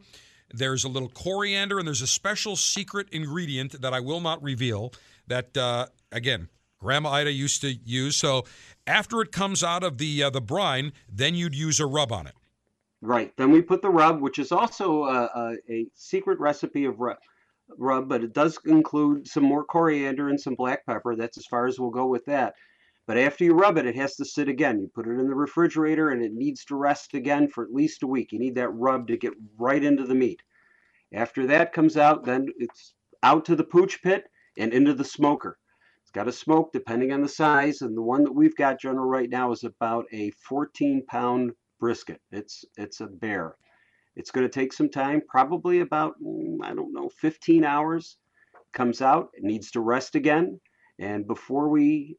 [0.51, 4.91] there's a little coriander, and there's a special secret ingredient that I will not reveal
[5.27, 8.17] that, uh, again, Grandma Ida used to use.
[8.17, 8.43] So
[8.87, 12.25] after it comes out of the uh, the brine, then you'd use a rub on
[12.25, 12.33] it.
[13.01, 13.33] Right.
[13.35, 17.17] Then we put the rub, which is also a, a, a secret recipe of rub,
[17.77, 21.15] rub, but it does include some more coriander and some black pepper.
[21.15, 22.53] That's as far as we'll go with that.
[23.07, 24.79] But after you rub it, it has to sit again.
[24.79, 28.03] You put it in the refrigerator and it needs to rest again for at least
[28.03, 28.31] a week.
[28.31, 30.41] You need that rub to get right into the meat.
[31.11, 32.93] After that comes out, then it's
[33.23, 34.25] out to the pooch pit
[34.57, 35.57] and into the smoker.
[36.03, 37.81] It's got to smoke depending on the size.
[37.81, 41.51] And the one that we've got, General, right now is about a 14 pound
[41.81, 42.21] brisket.
[42.31, 43.57] It's it's a bear.
[44.15, 48.17] It's going to take some time, probably about mm, I don't know, 15 hours.
[48.73, 50.61] Comes out, it needs to rest again,
[50.99, 52.17] and before we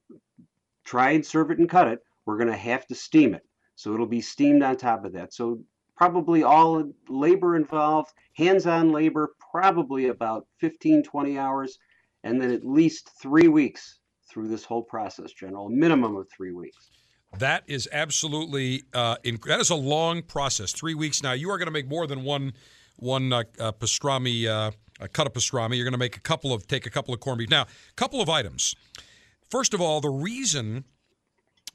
[0.84, 3.42] try and serve it and cut it, we're going to have to steam it.
[3.76, 5.34] So it'll be steamed on top of that.
[5.34, 5.60] So
[5.96, 11.78] probably all labor involved, hands-on labor, probably about 15, 20 hours,
[12.24, 14.00] and then at least three weeks
[14.30, 16.90] through this whole process, General, minimum of three weeks.
[17.38, 20.72] That is absolutely uh, inc- that is a long process.
[20.72, 21.32] Three weeks now.
[21.32, 22.52] You are going to make more than one
[22.96, 24.70] one uh, uh, pastrami, uh,
[25.00, 25.76] a cut of pastrami.
[25.76, 27.48] You're going to make a couple of take a couple of corned beef.
[27.50, 28.76] Now, a couple of items.
[29.50, 30.84] First of all, the reason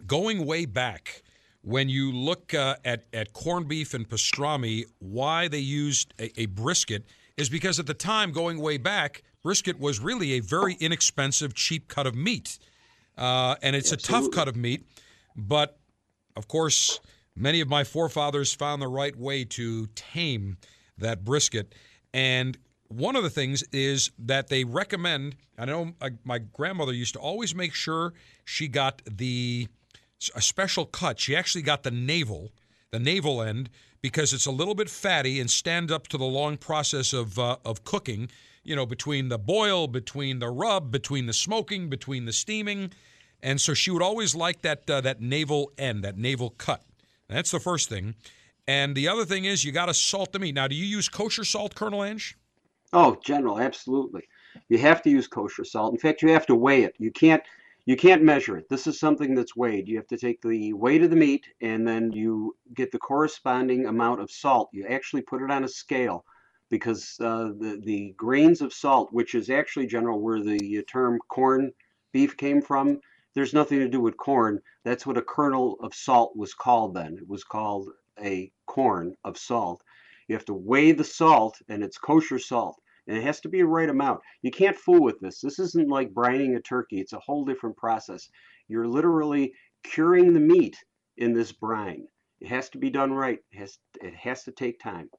[0.05, 1.23] going way back
[1.61, 6.45] when you look uh, at at corned beef and pastrami, why they used a, a
[6.45, 7.05] brisket
[7.35, 11.87] is because at the time, going way back, brisket was really a very inexpensive, cheap
[11.87, 12.57] cut of meat,
[13.17, 14.85] uh, and it's a tough cut of meat.
[15.37, 15.79] But
[16.35, 16.99] of course,
[17.35, 20.57] many of my forefathers found the right way to tame
[20.97, 21.73] that brisket.
[22.13, 22.57] And
[22.89, 27.53] one of the things is that they recommend, I know my grandmother used to always
[27.53, 28.13] make sure
[28.45, 29.67] she got the
[30.33, 31.19] a special cut.
[31.19, 32.51] She actually got the navel,
[32.91, 33.69] the navel end,
[34.01, 37.57] because it's a little bit fatty and stand up to the long process of uh,
[37.65, 38.29] of cooking.
[38.63, 42.91] You know, between the boil, between the rub, between the smoking, between the steaming,
[43.41, 46.83] and so she would always like that uh, that navel end, that navel cut.
[47.27, 48.15] That's the first thing.
[48.67, 50.55] And the other thing is you got to salt the meat.
[50.55, 52.37] Now, do you use kosher salt, Colonel Ange?
[52.91, 54.27] Oh, General, absolutely.
[54.69, 55.93] You have to use kosher salt.
[55.93, 56.95] In fact, you have to weigh it.
[56.97, 57.43] You can't
[57.85, 58.67] you can't measure it.
[58.67, 59.87] This is something that's weighed.
[59.87, 63.85] You have to take the weight of the meat and then you get the corresponding
[63.85, 64.69] amount of salt.
[64.73, 66.25] You actually put it on a scale
[66.69, 71.71] because uh, the the grains of salt, which is actually general where the term corn
[72.11, 72.99] beef came from,
[73.33, 74.59] there's nothing to do with corn.
[74.83, 77.17] That's what a kernel of salt was called then.
[77.17, 79.83] It was called a corn of salt.
[80.27, 82.75] You have to weigh the salt, and it's kosher salt.
[83.07, 84.19] And it has to be a right amount.
[84.41, 85.39] You can't fool with this.
[85.39, 86.99] This isn't like brining a turkey.
[86.99, 88.29] It's a whole different process.
[88.67, 89.53] You're literally
[89.83, 90.77] curing the meat
[91.15, 92.07] in this brine.
[92.41, 93.39] It has to be done right.
[93.51, 95.09] It has, it has to take time.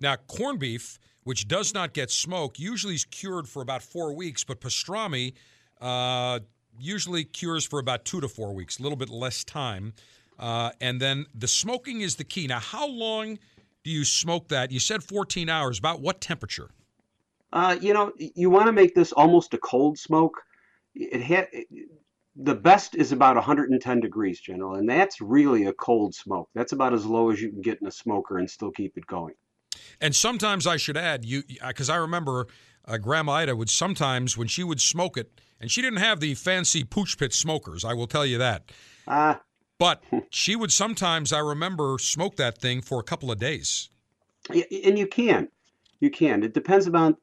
[0.00, 4.44] Now, corned beef, which does not get smoked, usually is cured for about four weeks,
[4.44, 5.34] but pastrami
[5.80, 6.40] uh,
[6.78, 9.92] usually cures for about two to four weeks, a little bit less time.
[10.38, 12.46] Uh, and then the smoking is the key.
[12.46, 13.38] Now, how long
[13.84, 14.70] do you smoke that?
[14.70, 15.78] You said 14 hours.
[15.78, 16.70] About what temperature?
[17.52, 20.40] Uh, you know, you want to make this almost a cold smoke.
[20.94, 21.48] It had
[22.36, 26.48] the best is about 110 degrees, General, and that's really a cold smoke.
[26.54, 29.06] That's about as low as you can get in a smoker and still keep it
[29.06, 29.34] going.
[30.00, 32.46] And sometimes I should add, you because I remember
[32.90, 36.34] uh, Grandma Ida would sometimes when she would smoke it, and she didn't have the
[36.34, 37.84] fancy pooch pit smokers.
[37.84, 38.70] I will tell you that.
[39.06, 39.40] Ah.
[39.78, 43.90] But she would sometimes, I remember, smoke that thing for a couple of days.
[44.50, 45.48] And you can,
[46.00, 46.42] you can.
[46.42, 47.16] It depends upon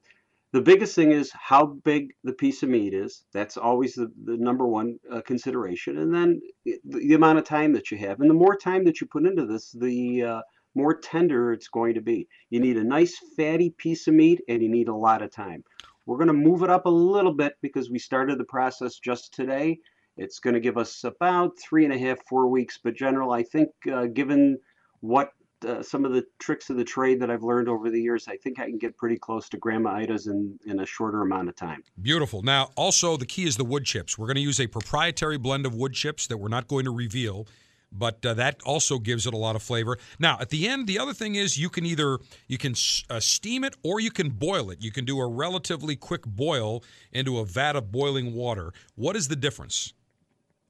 [0.53, 3.25] the biggest thing is how big the piece of meat is.
[3.33, 5.97] That's always the, the number one uh, consideration.
[5.97, 8.21] And then the, the, amount of time that you have.
[8.21, 10.41] And the more time that you put into this, the uh,
[10.77, 12.27] more tender it's going to be.
[12.49, 15.63] You need a nice fatty piece of meat and you need a lot of time.
[16.05, 19.33] We're going to move it up a little bit because we started the process just
[19.33, 19.79] today.
[20.15, 22.79] It's going to give us about three and a half, four weeks.
[22.81, 24.57] But general, I think uh, given
[25.01, 25.31] what
[25.67, 28.37] uh, some of the tricks of the trade that I've learned over the years, I
[28.37, 31.55] think I can get pretty close to Grandma Ida's in, in a shorter amount of
[31.55, 31.83] time.
[32.01, 32.41] Beautiful.
[32.41, 34.17] Now, also, the key is the wood chips.
[34.17, 36.91] We're going to use a proprietary blend of wood chips that we're not going to
[36.91, 37.47] reveal,
[37.91, 39.97] but uh, that also gives it a lot of flavor.
[40.19, 42.73] Now, at the end, the other thing is you can either you can
[43.09, 44.81] uh, steam it or you can boil it.
[44.81, 48.73] You can do a relatively quick boil into a vat of boiling water.
[48.95, 49.93] What is the difference?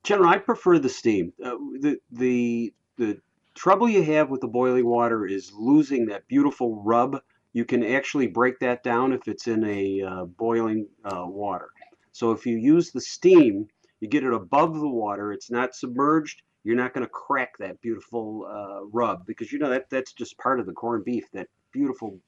[0.03, 1.33] General, I prefer the steam.
[1.43, 3.19] Uh, the the the
[3.55, 7.21] trouble you have with the boiling water is losing that beautiful rub.
[7.53, 11.69] You can actually break that down if it's in a uh, boiling uh, water.
[12.11, 13.67] So if you use the steam,
[13.99, 15.33] you get it above the water.
[15.33, 16.43] It's not submerged.
[16.63, 20.37] You're not going to crack that beautiful uh, rub because you know that that's just
[20.37, 21.25] part of the corned beef.
[21.31, 22.19] That beautiful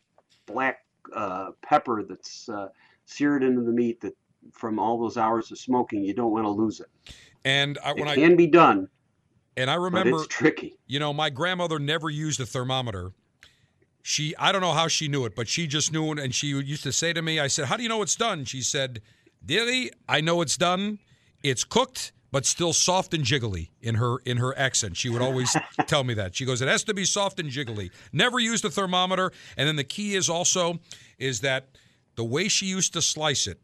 [0.46, 0.80] black
[1.14, 2.70] uh, pepper that's uh,
[3.06, 4.16] seared into the meat that
[4.52, 6.04] from all those hours of smoking.
[6.04, 6.88] You don't want to lose it.
[7.46, 8.88] And I, when it I can be done.
[9.58, 10.78] And I remember it's tricky.
[10.88, 13.12] You know, my grandmother never used a thermometer.
[14.02, 16.20] She, I don't know how she knew it, but she just knew it.
[16.20, 18.46] And she used to say to me, I said, How do you know it's done?
[18.46, 19.02] She said,
[19.46, 21.00] Dearie, I know it's done.
[21.44, 24.98] It's cooked, but still soft and jiggly in her in her accent.
[24.98, 25.56] She would always
[25.88, 26.36] tell me that.
[26.36, 27.92] She goes, It has to be soft and jiggly.
[28.12, 29.32] Never used a thermometer.
[29.58, 30.80] And then the key is also
[31.18, 31.70] is that
[32.16, 33.60] the way she used to slice it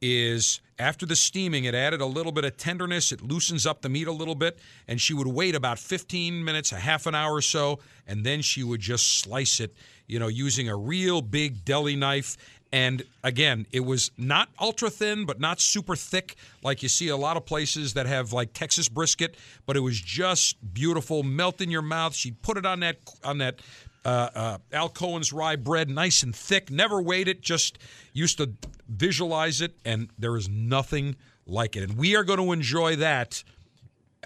[0.00, 3.12] is after the steaming, it added a little bit of tenderness.
[3.12, 4.58] It loosens up the meat a little bit.
[4.88, 8.42] And she would wait about 15 minutes, a half an hour or so, and then
[8.42, 9.74] she would just slice it,
[10.06, 12.36] you know, using a real big deli knife.
[12.74, 17.16] And again, it was not ultra thin, but not super thick, like you see a
[17.16, 19.36] lot of places that have like Texas brisket.
[19.64, 22.16] But it was just beautiful, melt in your mouth.
[22.16, 23.60] She'd put it on that on that
[24.04, 26.68] uh, uh, Al Cohen's rye bread, nice and thick.
[26.68, 27.78] Never weighed it, just
[28.12, 28.50] used to
[28.88, 31.14] visualize it, and there is nothing
[31.46, 31.84] like it.
[31.84, 33.44] And we are going to enjoy that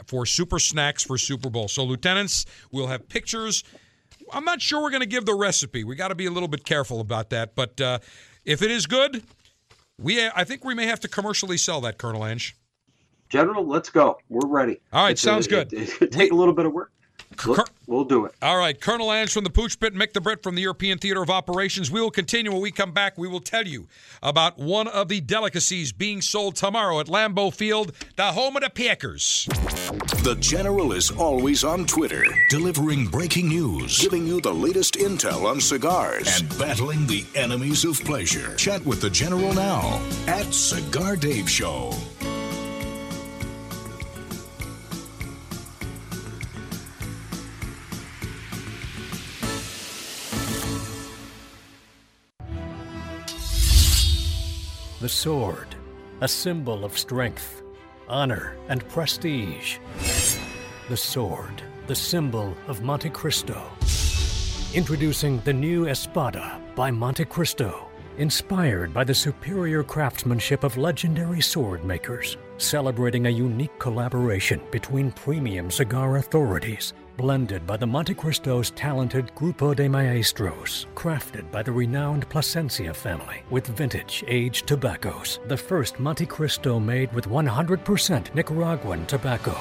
[0.06, 1.68] for super snacks for Super Bowl.
[1.68, 3.62] So, lieutenants, we'll have pictures.
[4.32, 5.84] I'm not sure we're going to give the recipe.
[5.84, 7.54] We got to be a little bit careful about that.
[7.54, 7.98] But uh,
[8.48, 9.22] if it is good,
[10.00, 12.56] we I think we may have to commercially sell that, Colonel Ange.
[13.28, 14.18] General, let's go.
[14.30, 14.80] We're ready.
[14.90, 15.72] All right, It's sounds a- good.
[15.74, 16.90] It, it, take a little bit of work.
[17.46, 18.34] We'll, we'll do it.
[18.42, 21.22] All right, Colonel Ange from the Pooch Pit, Mick the Brit from the European Theater
[21.22, 21.90] of Operations.
[21.90, 23.18] We will continue when we come back.
[23.18, 23.86] We will tell you
[24.22, 28.70] about one of the delicacies being sold tomorrow at Lambeau Field, the home of the
[28.70, 29.46] Packers.
[30.22, 35.60] The General is always on Twitter, delivering breaking news, giving you the latest intel on
[35.60, 38.54] cigars, and battling the enemies of pleasure.
[38.56, 41.92] Chat with the General now at Cigar Dave Show.
[55.00, 55.76] The sword,
[56.22, 57.62] a symbol of strength,
[58.08, 59.78] honor, and prestige.
[60.88, 63.62] The sword, the symbol of Montecristo.
[64.74, 67.84] Introducing the new Espada by Montecristo.
[68.16, 75.70] Inspired by the superior craftsmanship of legendary sword makers, celebrating a unique collaboration between premium
[75.70, 82.94] cigar authorities, blended by the Montecristo's talented Grupo de Maestros, crafted by the renowned Plasencia
[82.94, 85.40] family with vintage aged tobaccos.
[85.48, 89.54] The first Montecristo made with 100% Nicaraguan tobacco.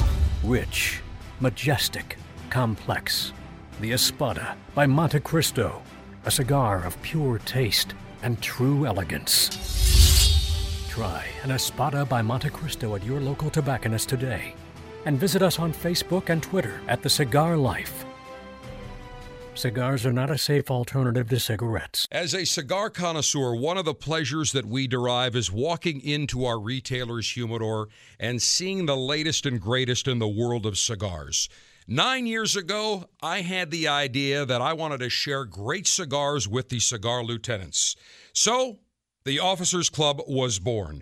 [0.43, 1.01] Rich,
[1.39, 2.17] majestic,
[2.51, 3.33] complex.
[3.81, 5.81] The Espada by Montecristo,
[6.25, 9.49] a cigar of pure taste and true elegance.
[10.89, 14.53] Try an Espada by Montecristo at your local tobacconist today.
[15.07, 18.03] And visit us on Facebook and Twitter at The Cigar Life.
[19.55, 22.09] Cigars are not a safe alternative to cigarettes.
[22.11, 26.59] As a cigar connoisseur, one of the pleasures that we derive is walking into our
[26.59, 27.87] retailer's humidor
[28.19, 31.47] and seeing the latest and greatest in the world of cigars.
[31.87, 36.67] Nine years ago, I had the idea that I wanted to share great cigars with
[36.67, 37.95] the cigar lieutenants.
[38.33, 38.79] So,
[39.23, 41.01] the Officers Club was born.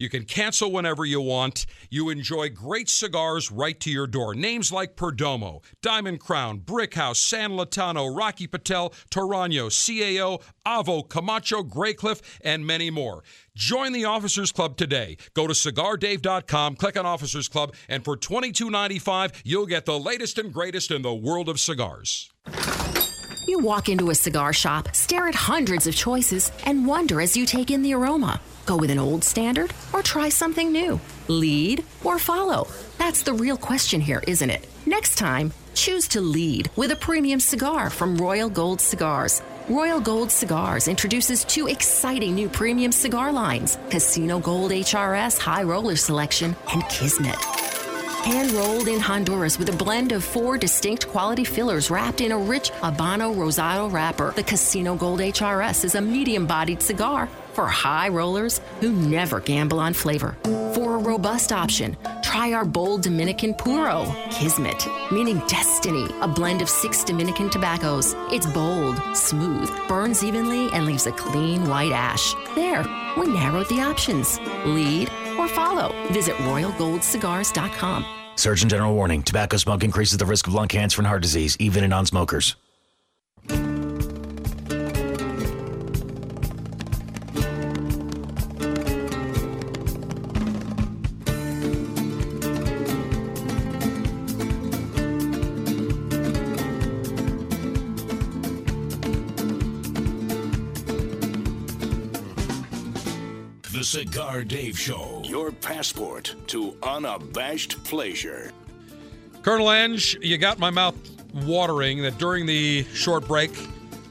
[0.00, 1.66] You can cancel whenever you want.
[1.90, 4.34] You enjoy great cigars right to your door.
[4.34, 12.22] Names like Perdomo, Diamond Crown, Brickhouse, San Lotano, Rocky Patel, Torano, CAO, Avo, Camacho, Graycliff,
[12.40, 13.22] and many more.
[13.54, 15.18] Join the Officers Club today.
[15.34, 20.50] Go to cigardave.com, click on Officers Club, and for $22.95, you'll get the latest and
[20.50, 22.30] greatest in the world of cigars.
[23.46, 27.44] You walk into a cigar shop, stare at hundreds of choices, and wonder as you
[27.44, 28.40] take in the aroma.
[28.70, 31.00] Go with an old standard or try something new?
[31.26, 32.68] Lead or follow?
[32.98, 34.64] That's the real question here, isn't it?
[34.86, 39.42] Next time, choose to lead with a premium cigar from Royal Gold Cigars.
[39.68, 45.96] Royal Gold Cigars introduces two exciting new premium cigar lines Casino Gold HRS High Roller
[45.96, 47.42] Selection and Kismet.
[48.22, 52.38] Hand rolled in Honduras with a blend of four distinct quality fillers wrapped in a
[52.38, 54.32] rich Habano Rosado wrapper.
[54.36, 57.28] The Casino Gold HRS is a medium bodied cigar
[57.60, 60.34] for high rollers who never gamble on flavor.
[60.74, 66.70] For a robust option, try our bold Dominican Puro, Kismet, meaning destiny, a blend of
[66.70, 68.14] six Dominican tobaccos.
[68.32, 72.34] It's bold, smooth, burns evenly, and leaves a clean white ash.
[72.54, 72.82] There,
[73.18, 74.40] we narrowed the options.
[74.64, 75.92] Lead or follow.
[76.12, 78.06] Visit royalgoldcigars.com.
[78.36, 81.84] Surgeon General warning tobacco smoke increases the risk of lung cancer and heart disease, even
[81.84, 82.56] in non smokers.
[103.90, 108.52] Cigar Dave Show, your passport to unabashed pleasure.
[109.42, 110.94] Colonel Ange, you got my mouth
[111.34, 113.50] watering that during the short break,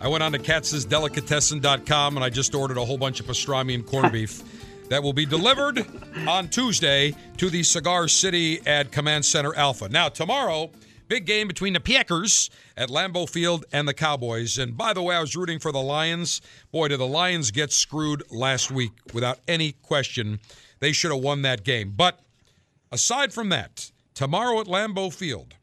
[0.02, 3.86] I went on to katz'sdelicatessen.com and I just ordered a whole bunch of pastrami and
[3.86, 4.44] corned beef
[4.90, 5.88] that will be delivered
[6.28, 9.88] on Tuesday to the Cigar City at Command Center Alpha.
[9.88, 10.72] Now, tomorrow,
[11.10, 14.58] big game between the Packers at Lambeau Field and the Cowboys.
[14.58, 16.40] And by the way, I was rooting for the Lions.
[16.72, 20.40] Boy, did the Lions get screwed last week without any question.
[20.80, 21.94] They should have won that game.
[21.98, 22.20] But
[22.92, 25.56] aside from that, tomorrow at Lambeau Field,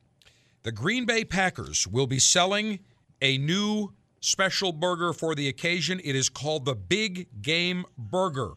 [0.64, 2.80] the Green Bay Packers will be selling
[3.22, 6.00] a new special burger for the occasion.
[6.02, 8.54] It is called the Big Game Burger.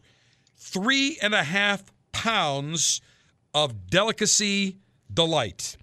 [0.56, 3.00] Three and a half pounds
[3.54, 4.78] of delicacy
[5.12, 5.76] delight.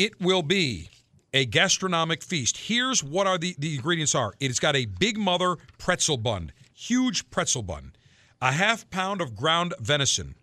[0.00, 0.88] It will be
[1.34, 2.56] a gastronomic feast.
[2.56, 4.32] Here's what are the, the ingredients are.
[4.40, 7.92] It's got a big mother pretzel bun, huge pretzel bun,
[8.40, 10.36] a half pound of ground venison,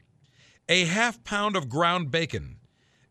[0.69, 2.57] a half pound of ground bacon,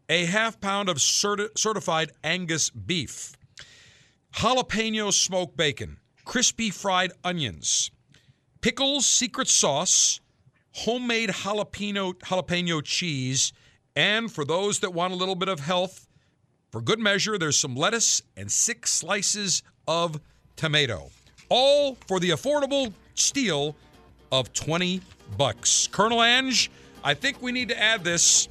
[0.09, 3.33] a half pound of certi- certified Angus beef,
[4.35, 7.91] jalapeno smoked bacon, crispy fried onions,
[8.61, 10.21] pickles, secret sauce,
[10.75, 13.53] homemade jalapeno jalapeno cheese,
[13.97, 16.06] and for those that want a little bit of health,
[16.71, 20.21] for good measure, there's some lettuce and six slices of
[20.57, 21.11] tomato.
[21.49, 23.77] All for the affordable steal
[24.33, 25.01] of 20
[25.39, 25.89] bucks.
[25.93, 26.71] Colonel Ange,
[27.05, 28.49] I think we need to add this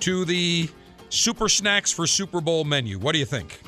[0.00, 0.68] to the
[1.08, 2.98] super snacks for Super Bowl menu.
[2.98, 3.60] What do you think?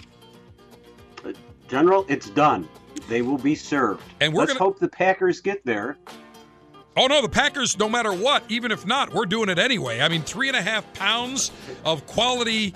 [1.24, 1.32] Uh,
[1.68, 2.68] General, it's done.
[3.09, 4.02] They will be served.
[4.20, 5.97] And we're Let's gonna- hope the Packers get there.
[6.98, 10.01] Oh no, the Packers, no matter what, even if not, we're doing it anyway.
[10.01, 11.51] I mean, three and a half pounds
[11.85, 12.74] of quality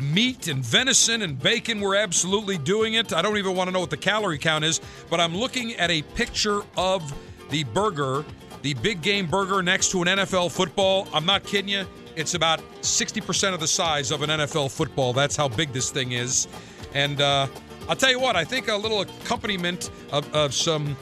[0.00, 3.12] meat and venison and bacon, we're absolutely doing it.
[3.12, 4.80] I don't even want to know what the calorie count is,
[5.10, 7.12] but I'm looking at a picture of
[7.50, 8.24] the burger,
[8.62, 11.08] the big game burger next to an NFL football.
[11.12, 11.86] I'm not kidding you.
[12.16, 15.12] It's about 60% of the size of an NFL football.
[15.12, 16.48] That's how big this thing is.
[16.94, 17.46] And uh,
[17.88, 20.96] I'll tell you what, I think a little accompaniment of, of some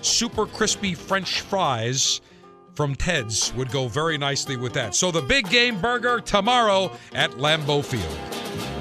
[0.00, 2.20] super crispy French fries
[2.74, 4.94] from Ted's would go very nicely with that.
[4.94, 8.73] So the big game burger tomorrow at Lambeau Field.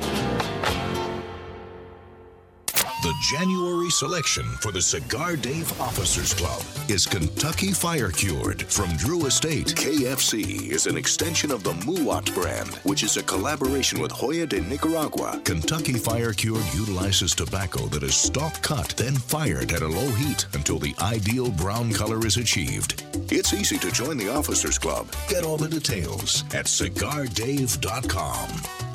[3.04, 9.26] The January selection for the Cigar Dave Officers Club is Kentucky Fire Cured from Drew
[9.26, 9.76] Estate.
[9.76, 14.62] KFC is an extension of the Muwat brand, which is a collaboration with Joya de
[14.62, 15.42] Nicaragua.
[15.44, 20.46] Kentucky Fire Cured utilizes tobacco that is stalk cut, then fired at a low heat
[20.54, 23.04] until the ideal brown color is achieved.
[23.30, 25.14] It's easy to join the Officers Club.
[25.28, 28.93] Get all the details at cigardave.com.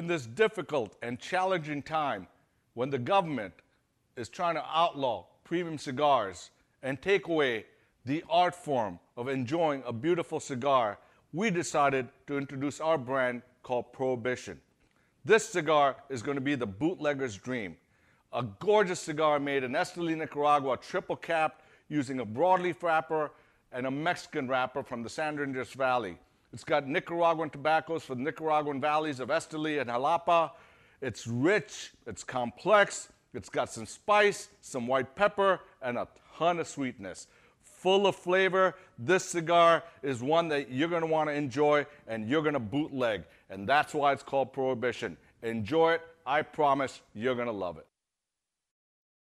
[0.00, 2.26] in this difficult and challenging time
[2.72, 3.52] when the government
[4.16, 6.52] is trying to outlaw premium cigars
[6.82, 7.66] and take away
[8.06, 10.98] the art form of enjoying a beautiful cigar,
[11.34, 14.58] we decided to introduce our brand called Prohibition.
[15.26, 17.76] This cigar is going to be the bootlegger's dream.
[18.32, 23.32] A gorgeous cigar made in Esteli, Nicaragua, triple capped using a broadleaf wrapper
[23.70, 26.16] and a Mexican wrapper from the San Andreas Valley.
[26.52, 30.50] It's got Nicaraguan tobaccos for the Nicaraguan valleys of Esteli and Jalapa.
[31.00, 36.66] It's rich, it's complex, it's got some spice, some white pepper, and a ton of
[36.66, 37.28] sweetness.
[37.62, 38.74] Full of flavor.
[38.98, 43.24] This cigar is one that you're want to enjoy and you're to bootleg.
[43.48, 45.16] And that's why it's called Prohibition.
[45.42, 46.02] Enjoy it.
[46.26, 47.86] I promise you're to love it.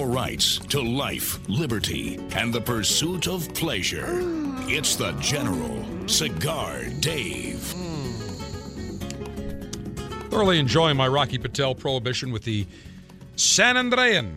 [0.00, 4.06] Your rights to life, liberty, and the pursuit of pleasure.
[4.66, 7.60] It's the General Cigar Dave.
[10.30, 12.66] Thoroughly enjoying my Rocky Patel prohibition with the
[13.36, 14.36] San Andrean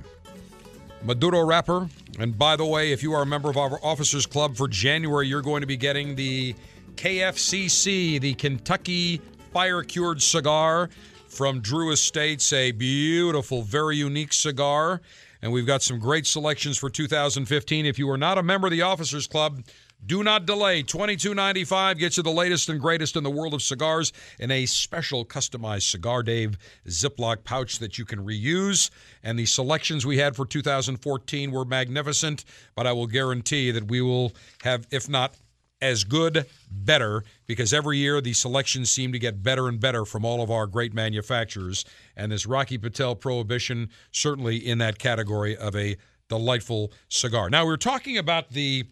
[1.01, 1.87] Maduro wrapper.
[2.19, 5.27] And by the way, if you are a member of our Officers Club for January,
[5.29, 6.55] you're going to be getting the
[6.95, 9.21] KFCC, the Kentucky
[9.53, 10.89] Fire Cured Cigar
[11.29, 14.99] from Drew Estates, a beautiful, very unique cigar.
[15.43, 17.85] And we've got some great selections for 2015.
[17.85, 19.61] If you are not a member of the Officers Club,
[20.05, 20.83] Do not delay.
[20.83, 24.65] Twenty-two ninety-five gets you the latest and greatest in the world of cigars in a
[24.65, 26.57] special customized Cigar Dave
[26.87, 28.89] Ziploc pouch that you can reuse.
[29.23, 32.43] And the selections we had for 2014 were magnificent,
[32.75, 34.33] but I will guarantee that we will
[34.63, 35.35] have, if not
[35.83, 40.23] as good, better, because every year the selections seem to get better and better from
[40.23, 41.83] all of our great manufacturers.
[42.15, 45.97] And this Rocky Patel Prohibition, certainly in that category of a
[46.29, 47.49] delightful cigar.
[47.49, 48.85] Now, we we're talking about the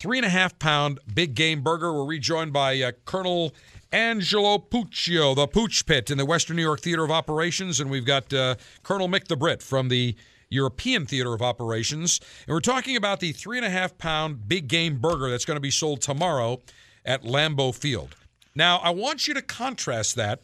[0.00, 1.92] three and a half pound big game burger.
[1.92, 3.54] We're rejoined by uh, Colonel
[3.92, 7.78] Angelo Puccio, the Pooch Pit in the Western New York Theater of Operations.
[7.80, 10.16] And we've got uh, Colonel Mick the Brit from the
[10.50, 12.20] European Theater of Operations.
[12.46, 15.56] And we're talking about the three and a half pound big game burger that's going
[15.56, 16.60] to be sold tomorrow
[17.04, 18.16] at Lambeau Field.
[18.54, 20.40] Now, I want you to contrast that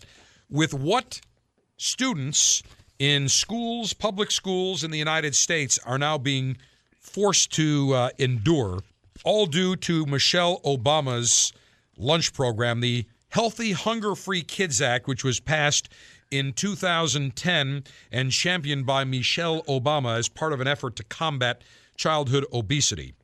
[0.49, 1.21] with what
[1.77, 2.63] students
[2.99, 6.57] in schools, public schools in the United States, are now being
[7.01, 8.81] forced to uh, endure,
[9.25, 11.53] all due to Michelle Obama's
[11.99, 15.89] lunch program, the Healthy Hunger Free Kids Act, which was passed
[16.31, 21.63] in 2010 and championed by Michelle Obama as part of an effort to combat
[21.97, 23.15] childhood obesity.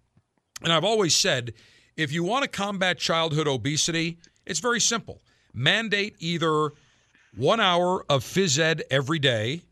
[0.62, 1.52] And I've always said
[1.96, 5.20] if you want to combat childhood obesity, it's very simple.
[5.52, 6.70] Mandate either
[7.36, 9.62] one hour of phys ed every day,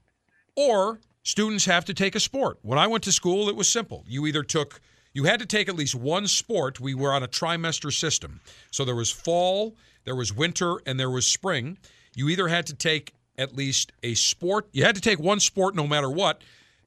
[0.56, 2.58] or students have to take a sport.
[2.62, 4.04] When I went to school, it was simple.
[4.06, 4.80] You either took
[5.12, 6.78] you had to take at least one sport.
[6.78, 8.40] We were on a trimester system.
[8.70, 9.74] So there was fall,
[10.04, 11.78] there was winter, and there was spring.
[12.14, 14.68] You either had to take at least a sport.
[14.72, 16.42] You had to take one sport no matter what.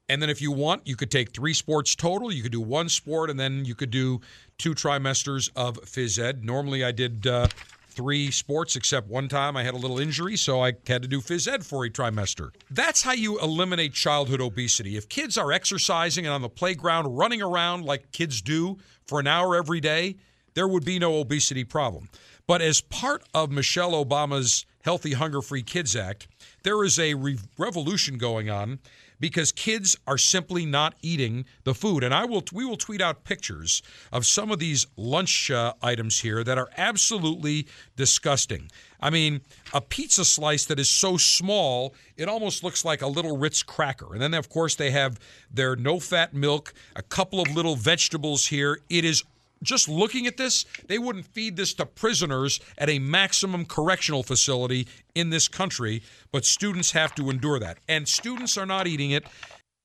[0.08, 2.30] And then if you want, you could take three sports total.
[2.30, 4.20] You could do one sport, and then you could do
[4.58, 6.44] two trimesters of phys ed.
[6.44, 7.48] Normally, I did uh,
[7.88, 11.20] three sports, except one time I had a little injury, so I had to do
[11.20, 12.50] phys ed for a trimester.
[12.70, 14.96] That's how you eliminate childhood obesity.
[14.96, 18.76] If kids are exercising and on the playground running around like kids do
[19.06, 20.16] for an hour every day,
[20.52, 22.10] there would be no obesity problem.
[22.46, 26.28] But as part of Michelle Obama's Healthy Hunger Free Kids Act,
[26.64, 28.80] there is a re- revolution going on
[29.20, 32.02] because kids are simply not eating the food.
[32.02, 33.82] And I will we will tweet out pictures
[34.12, 37.66] of some of these lunch uh, items here that are absolutely
[37.96, 38.70] disgusting.
[39.00, 39.42] I mean,
[39.72, 44.12] a pizza slice that is so small, it almost looks like a little Ritz cracker.
[44.12, 45.20] And then of course they have
[45.50, 48.80] their no-fat milk, a couple of little vegetables here.
[48.88, 49.22] It is
[49.64, 54.86] just looking at this, they wouldn't feed this to prisoners at a maximum correctional facility
[55.14, 57.78] in this country, but students have to endure that.
[57.88, 59.24] And students are not eating it.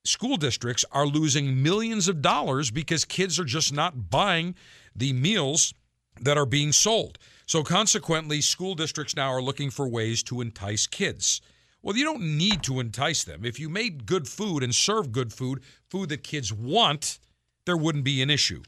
[0.06, 4.56] School districts are losing millions of dollars because kids are just not buying
[4.95, 5.73] the meals
[6.22, 7.18] that are being sold.
[7.45, 11.41] So, consequently, school districts now are looking for ways to entice kids.
[11.81, 13.45] Well, you don't need to entice them.
[13.45, 17.19] If you made good food and served good food, food that kids want,
[17.65, 18.64] there wouldn't be an issue.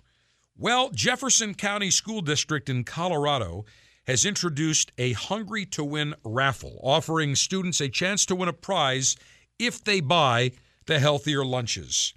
[0.57, 3.65] Well, Jefferson County School District in Colorado
[4.05, 9.15] has introduced a Hungry to Win raffle, offering students a chance to win a prize
[9.57, 10.51] if they buy
[10.85, 12.13] the healthier lunches.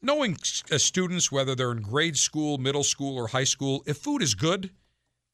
[0.00, 3.96] Knowing as uh, students, whether they're in grade school, middle school, or high school, if
[3.96, 4.70] food is good,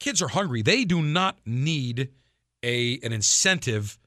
[0.00, 0.62] kids are hungry.
[0.62, 2.10] They do not need
[2.62, 3.98] a, an incentive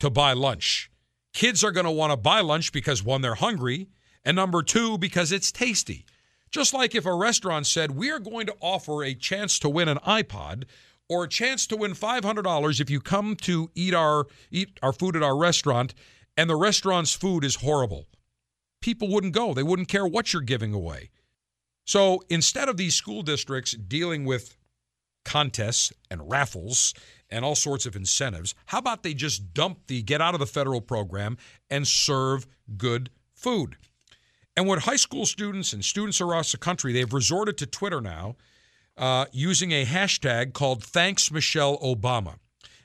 [0.00, 0.90] to buy lunch.
[1.34, 3.88] Kids are going to want to buy lunch because one, they're hungry,
[4.24, 6.06] and number two, because it's tasty.
[6.50, 9.88] Just like if a restaurant said, We are going to offer a chance to win
[9.88, 10.64] an iPod
[11.08, 15.16] or a chance to win $500 if you come to eat our, eat our food
[15.16, 15.94] at our restaurant
[16.36, 18.06] and the restaurant's food is horrible.
[18.80, 21.10] People wouldn't go, they wouldn't care what you're giving away.
[21.84, 24.56] So instead of these school districts dealing with
[25.24, 26.94] contests and raffles
[27.28, 30.46] and all sorts of incentives, how about they just dump the get out of the
[30.46, 31.38] federal program
[31.68, 32.46] and serve
[32.76, 33.76] good food?
[34.58, 38.34] And what high school students and students across the country, they've resorted to Twitter now
[38.96, 42.38] uh, using a hashtag called Thanks Michelle Obama.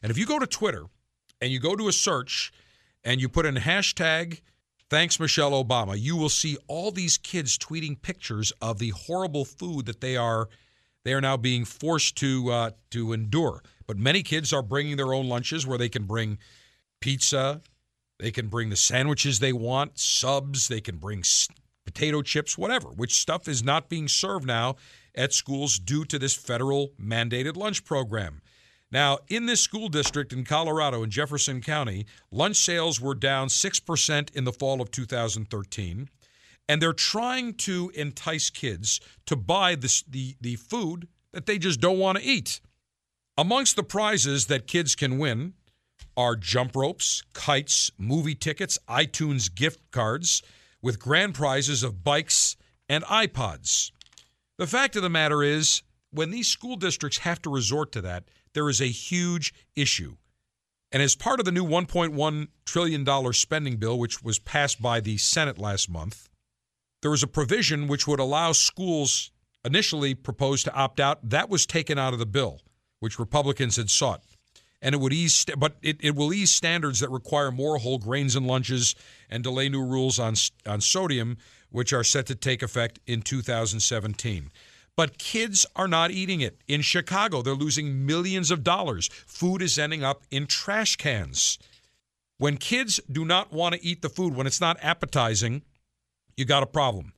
[0.04, 0.84] And if you go to Twitter
[1.42, 2.52] and you go to a search
[3.04, 4.42] and you put in hashtag
[4.92, 9.88] Thanks Michelle Obama, you will see all these kids tweeting pictures of the horrible food
[9.88, 10.50] that they are
[11.04, 13.64] they are now being forced to uh, to endure.
[13.88, 16.38] But many kids are bringing their own lunches where they can bring
[17.02, 17.64] pizza,
[18.20, 21.24] they can bring the sandwiches they want, subs, they can bring
[21.86, 24.76] potato chips, whatever, which stuff is not being served now
[25.16, 28.42] at schools due to this federal mandated lunch program.
[28.92, 34.36] Now, in this school district in Colorado, in Jefferson County, lunch sales were down 6%
[34.36, 36.10] in the fall of 2013.
[36.70, 42.00] And they're trying to entice kids to buy the, the food that they just don't
[42.00, 42.62] want to eat.
[43.36, 45.54] Amongst the prizes that kids can win
[46.16, 50.44] are jump ropes, kites, movie tickets, iTunes gift cards
[50.84, 52.56] with grand prizes of bikes
[52.88, 53.90] and iPods.
[54.60, 55.82] The fact of the matter is,
[56.12, 60.18] when these school districts have to resort to that, there is a huge issue.
[60.92, 65.18] And as part of the new $1.1 trillion spending bill, which was passed by the
[65.18, 66.30] Senate last month,
[67.02, 69.32] there was a provision which would allow schools
[69.66, 71.28] initially proposed to opt out.
[71.28, 72.62] That was taken out of the bill,
[73.00, 74.24] which Republicans had sought.
[74.84, 78.36] And it would ease, but it, it will ease standards that require more whole grains
[78.36, 78.96] in lunches
[79.30, 80.36] and delay new rules on,
[80.68, 81.38] on sodium,
[81.72, 84.52] which are set to take effect in 2017
[84.96, 86.62] but kids are not eating it.
[86.68, 89.08] In Chicago, they're losing millions of dollars.
[89.26, 91.58] Food is ending up in trash cans.
[92.38, 95.64] When kids do not want to eat the food, when it's not appetizing,
[96.36, 97.14] you got a problem.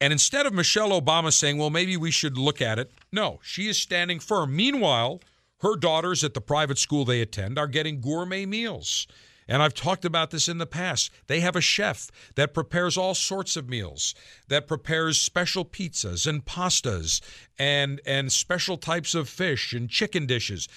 [0.00, 3.68] And instead of Michelle Obama saying, well, maybe we should look at it, no, she
[3.68, 4.56] is standing firm.
[4.56, 5.20] Meanwhile,
[5.60, 9.06] her daughters at the private school they attend are getting gourmet meals.
[9.50, 11.10] And I've talked about this in the past.
[11.26, 14.14] They have a chef that prepares all sorts of meals,
[14.46, 17.20] that prepares special pizzas and pastas
[17.58, 20.68] and and special types of fish and chicken dishes.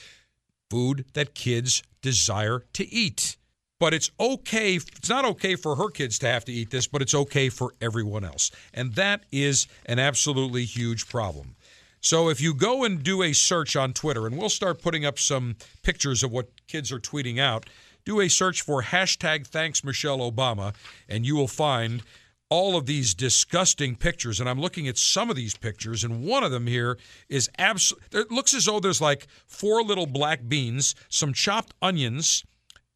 [0.71, 3.37] Food that kids desire to eat.
[3.79, 7.01] But it's okay, it's not okay for her kids to have to eat this, but
[7.01, 8.49] it's okay for everyone else.
[8.73, 11.55] And that is an absolutely huge problem.
[12.03, 15.17] So if you go and do a search on Twitter, and we'll start putting up
[15.17, 17.65] some pictures of what kids are tweeting out,
[18.03, 20.75] do a search for hashtag thanks Michelle Obama,
[21.07, 22.03] and you will find
[22.49, 24.41] all of these disgusting pictures.
[24.41, 26.97] And I'm looking at some of these pictures, and one of them here
[27.29, 32.43] is absolutely, it looks as though there's like four little black beans, some chopped onions,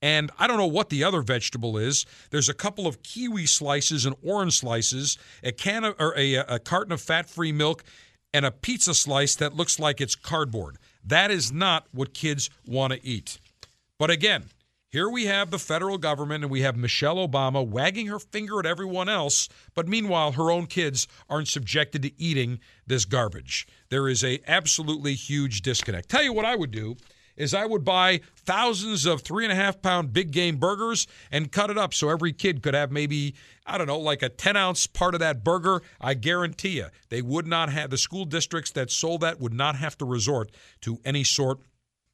[0.02, 2.06] and I don't know what the other vegetable is.
[2.30, 6.60] There's a couple of kiwi slices and orange slices, a can of, or a, a
[6.60, 7.86] carton of fat-free milk,
[8.34, 10.78] and a pizza slice that looks like it's cardboard.
[11.04, 13.40] That is not what kids want to eat.
[13.98, 14.46] But again,
[14.90, 18.66] here we have the federal government and we have Michelle Obama wagging her finger at
[18.66, 23.68] everyone else, but meanwhile her own kids aren't subjected to eating this garbage.
[23.90, 26.10] There is a absolutely huge disconnect.
[26.10, 26.96] Tell you what I would do
[27.36, 31.52] is I would buy thousands of three and a half pound big game burgers and
[31.52, 33.36] cut it up so every kid could have maybe,
[33.68, 35.82] I don't know, like a 10 ounce part of that burger.
[36.00, 39.76] I guarantee you, they would not have, the school districts that sold that would not
[39.76, 41.60] have to resort to any sort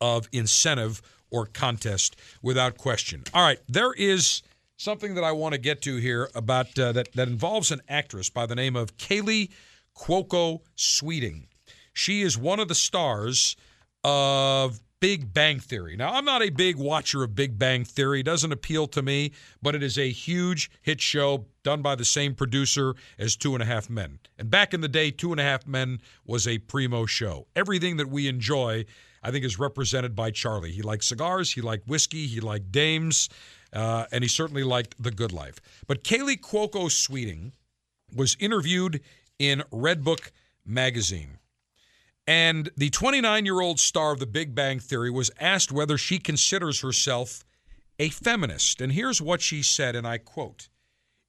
[0.01, 3.23] of incentive or contest without question.
[3.33, 4.41] All right, there is
[4.77, 8.29] something that I want to get to here about uh, that that involves an actress
[8.29, 9.49] by the name of Kaley
[9.97, 11.47] Cuoco Sweeting.
[11.93, 13.55] She is one of the stars
[14.03, 15.97] of Big Bang Theory.
[15.97, 18.21] Now, I'm not a big watcher of Big Bang Theory.
[18.21, 22.05] It doesn't appeal to me, but it is a huge hit show done by the
[22.05, 24.19] same producer as Two and a Half Men.
[24.39, 27.47] And back in the day, Two and a Half Men was a primo show.
[27.53, 28.85] Everything that we enjoy
[29.21, 30.71] I think is represented by Charlie.
[30.71, 33.27] He liked cigars, he liked whiskey, he liked dames,
[33.73, 35.59] uh, and he certainly liked the good life.
[35.85, 37.51] But Kaley Cuoco Sweeting
[38.15, 39.01] was interviewed
[39.37, 40.31] in Redbook
[40.65, 41.39] magazine.
[42.25, 46.19] And the 29 year old star of The Big Bang Theory was asked whether she
[46.19, 47.43] considers herself
[47.99, 48.81] a feminist.
[48.81, 50.69] And here's what she said, and I quote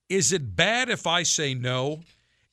[0.08, 2.00] Is it bad if I say no?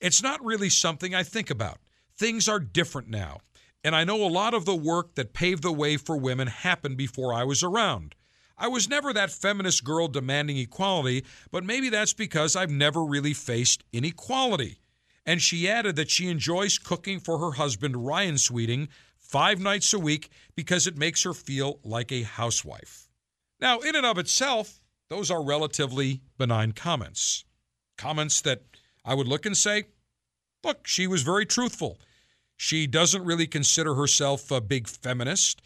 [0.00, 1.78] It's not really something I think about.
[2.16, 3.38] Things are different now.
[3.84, 6.96] And I know a lot of the work that paved the way for women happened
[6.96, 8.14] before I was around.
[8.58, 13.34] I was never that feminist girl demanding equality, but maybe that's because I've never really
[13.34, 14.78] faced inequality.
[15.24, 18.88] And she added that she enjoys cooking for her husband, Ryan Sweeting,
[19.18, 23.08] five nights a week because it makes her feel like a housewife.
[23.60, 27.44] Now, in and of itself, those are relatively benign comments.
[27.96, 28.62] Comments that
[29.04, 29.84] I would look and say,
[30.64, 32.00] look, she was very truthful.
[32.56, 35.62] She doesn't really consider herself a big feminist.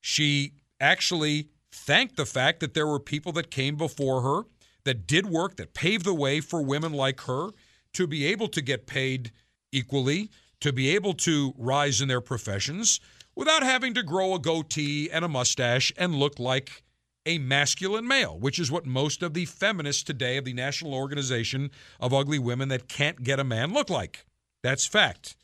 [0.00, 4.42] She actually thanked the fact that there were people that came before her
[4.84, 7.50] that did work, that paved the way for women like her
[7.94, 9.32] to be able to get paid
[9.70, 13.00] equally, to be able to rise in their professions
[13.34, 16.82] without having to grow a goatee and a mustache and look like
[17.24, 21.70] a masculine male, which is what most of the feminists today of the National Organization
[22.00, 24.24] of Ugly Women that can't get a man look like.
[24.62, 25.36] That's fact.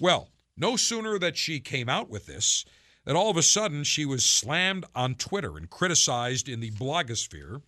[0.00, 2.64] Well, no sooner that she came out with this
[3.04, 7.62] that all of a sudden she was slammed on Twitter and criticized in the blogosphere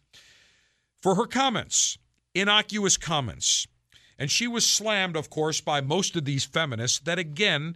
[1.01, 1.97] for her comments,
[2.35, 3.67] innocuous comments.
[4.21, 7.75] And she was slammed, of course, by most of these feminists that, again,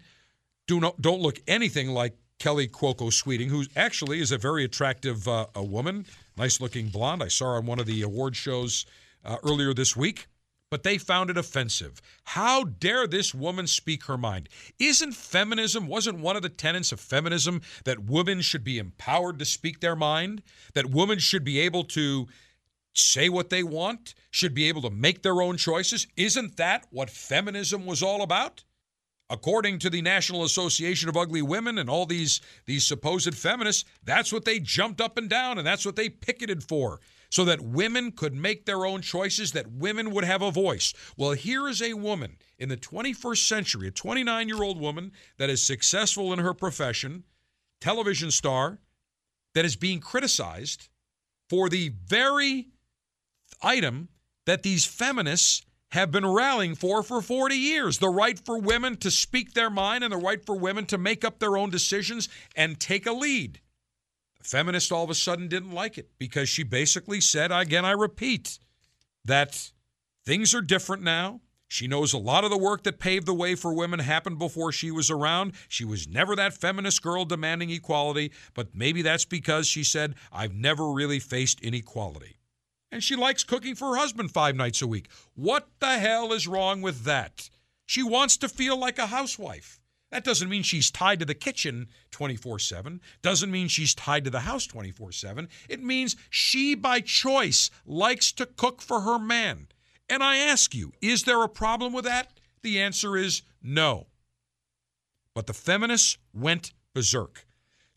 [0.67, 5.27] do not, don't look anything like Kelly Cuoco Sweeting, who actually is a very attractive
[5.27, 6.05] uh, a woman,
[6.37, 7.23] nice looking blonde.
[7.23, 8.85] I saw her on one of the award shows
[9.25, 10.29] uh, earlier this week
[10.75, 12.03] but they found it offensive.
[12.25, 14.49] How dare this woman speak her mind?
[14.81, 19.45] Isn't feminism, wasn't one of the tenets of feminism that women should be empowered to
[19.45, 20.43] speak their mind?
[20.73, 22.27] That women should be able to
[22.95, 26.07] say what they want, should be able to make their own choices?
[26.17, 28.65] Isn't that what feminism was all about?
[29.31, 34.33] According to the National Association of Ugly Women and all these these supposed feminists, that's
[34.33, 37.01] what they jumped up and down and that's what they picketed for
[37.31, 40.93] so that women could make their own choices, that women would have a voice.
[41.17, 45.51] Well, here is a woman in the 21st century, a 29 year old woman that
[45.51, 47.25] is successful in her profession,
[47.81, 48.79] television star,
[49.55, 50.89] that is being criticized
[51.49, 52.69] for the very
[53.65, 54.09] item
[54.47, 55.65] that these feminists
[55.95, 60.03] have been rallying for for 40 years the right for women to speak their mind
[60.03, 63.61] and the right for women to make up their own decisions and take a lead.
[64.39, 67.93] The feminist all of a sudden didn't like it because she basically said, again, I
[67.93, 68.59] repeat,
[69.25, 69.71] that
[70.27, 71.41] things are different now.
[71.69, 74.71] She knows a lot of the work that paved the way for women happened before
[74.71, 75.53] she was around.
[75.69, 80.55] She was never that feminist girl demanding equality, but maybe that's because she said, I've
[80.55, 82.37] never really faced inequality
[82.95, 85.09] and she likes cooking for her husband five nights a week.
[85.35, 87.51] What the hell is wrong with that?
[87.85, 89.81] She wants to feel like a housewife.
[90.13, 94.31] That doesn't mean she's tied to the kitchen 24 7, doesn't mean she's tied to
[94.31, 95.49] the house 24 7.
[95.69, 99.67] It means she, by choice, likes to cook for her man.
[100.09, 102.39] And I ask you, is there a problem with that?
[102.63, 104.07] The answer is no.
[105.35, 107.45] But the feminists went berserk.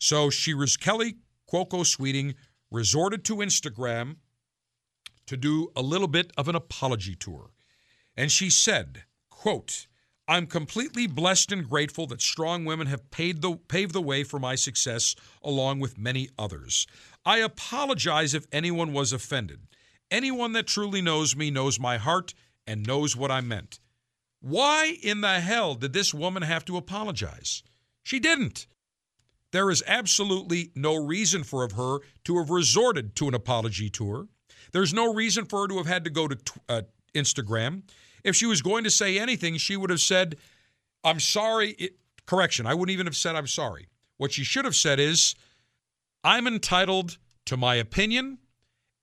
[0.00, 1.18] So she was Kelly
[1.48, 2.34] Cuoco Sweeting
[2.68, 4.16] resorted to Instagram
[5.28, 7.50] to do a little bit of an apology tour.
[8.16, 9.86] And she said, quote,
[10.26, 14.38] I'm completely blessed and grateful that strong women have paved the, paved the way for
[14.38, 16.86] my success along with many others.
[17.24, 19.60] I apologize if anyone was offended.
[20.10, 22.34] Anyone that truly knows me knows my heart
[22.66, 23.80] and knows what I meant.
[24.40, 27.62] Why in the hell did this woman have to apologize?
[28.02, 28.66] She didn't.
[29.50, 34.28] There is absolutely no reason for her to have resorted to an apology tour.
[34.72, 36.38] There's no reason for her to have had to go to
[36.68, 36.82] uh,
[37.14, 37.82] Instagram.
[38.24, 40.36] If she was going to say anything, she would have said,
[41.04, 41.70] I'm sorry.
[41.70, 41.96] It,
[42.26, 43.88] correction, I wouldn't even have said, I'm sorry.
[44.16, 45.34] What she should have said is,
[46.24, 48.38] I'm entitled to my opinion,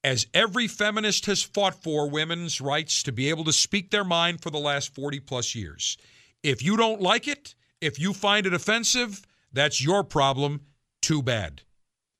[0.03, 4.41] as every feminist has fought for women's rights to be able to speak their mind
[4.41, 5.97] for the last 40 plus years.
[6.43, 10.61] If you don't like it, if you find it offensive, that's your problem.
[11.01, 11.61] Too bad.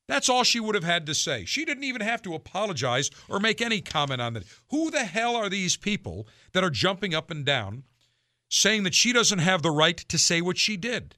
[0.08, 1.46] That's all she would have had to say.
[1.46, 4.44] She didn't even have to apologize or make any comment on that.
[4.70, 7.84] Who the hell are these people that are jumping up and down
[8.50, 11.16] saying that she doesn't have the right to say what she did?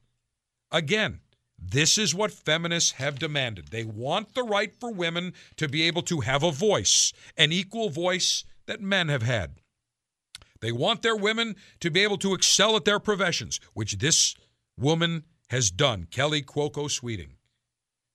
[0.71, 1.19] Again,
[1.59, 3.69] this is what feminists have demanded.
[3.69, 7.89] They want the right for women to be able to have a voice, an equal
[7.89, 9.55] voice that men have had.
[10.61, 14.35] They want their women to be able to excel at their professions, which this
[14.77, 17.36] woman has done, Kelly Cuoco Sweeting.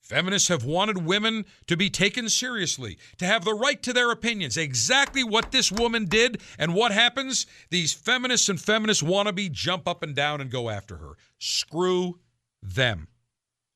[0.03, 4.57] Feminists have wanted women to be taken seriously, to have the right to their opinions.
[4.57, 7.47] Exactly what this woman did, and what happens?
[7.71, 11.13] These feminists and feminist wannabe jump up and down and go after her.
[11.39, 12.19] Screw
[12.61, 13.09] them.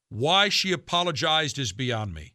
[0.09, 2.35] Why she apologized is beyond me.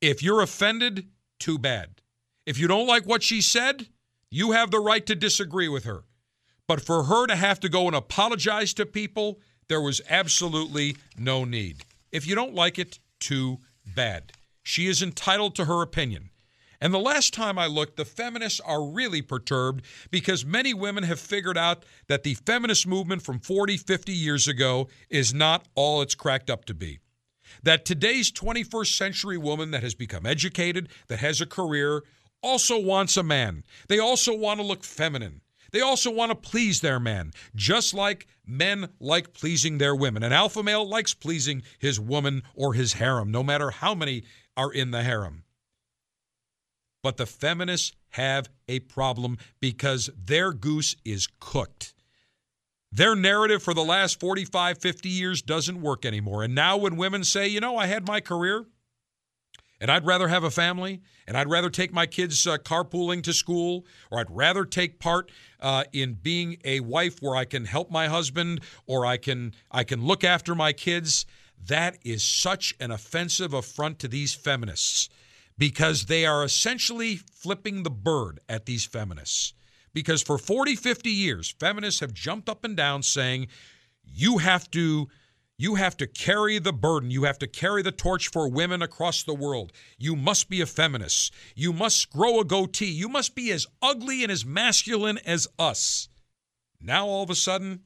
[0.00, 1.08] If you're offended,
[1.38, 2.00] too bad.
[2.46, 3.88] If you don't like what she said,
[4.30, 6.04] you have the right to disagree with her.
[6.68, 11.44] But for her to have to go and apologize to people, there was absolutely no
[11.44, 11.84] need.
[12.12, 14.32] If you don't like it, too bad.
[14.62, 16.30] She is entitled to her opinion.
[16.80, 21.20] And the last time I looked, the feminists are really perturbed because many women have
[21.20, 26.14] figured out that the feminist movement from 40, 50 years ago is not all it's
[26.14, 26.98] cracked up to be.
[27.62, 32.02] That today's 21st century woman that has become educated, that has a career,
[32.42, 33.64] also wants a man.
[33.88, 35.42] They also want to look feminine.
[35.72, 40.22] They also want to please their man, just like men like pleasing their women.
[40.22, 44.24] An alpha male likes pleasing his woman or his harem, no matter how many
[44.56, 45.44] are in the harem.
[47.02, 51.94] But the feminists have a problem because their goose is cooked.
[52.92, 56.42] Their narrative for the last 45, 50 years doesn't work anymore.
[56.42, 58.66] And now, when women say, you know, I had my career,
[59.80, 63.32] and I'd rather have a family, and I'd rather take my kids uh, carpooling to
[63.32, 65.30] school, or I'd rather take part
[65.60, 69.84] uh, in being a wife where I can help my husband, or I can I
[69.84, 71.24] can look after my kids.
[71.66, 75.08] That is such an offensive affront to these feminists
[75.58, 79.52] because they are essentially flipping the bird at these feminists.
[79.92, 83.48] Because for 40, 50 years, feminists have jumped up and down saying,
[84.04, 85.08] you have to
[85.60, 87.10] you have to carry the burden.
[87.10, 89.72] You have to carry the torch for women across the world.
[89.98, 91.34] You must be a feminist.
[91.54, 92.90] You must grow a goatee.
[92.90, 96.08] You must be as ugly and as masculine as us.
[96.80, 97.80] Now, all of a sudden,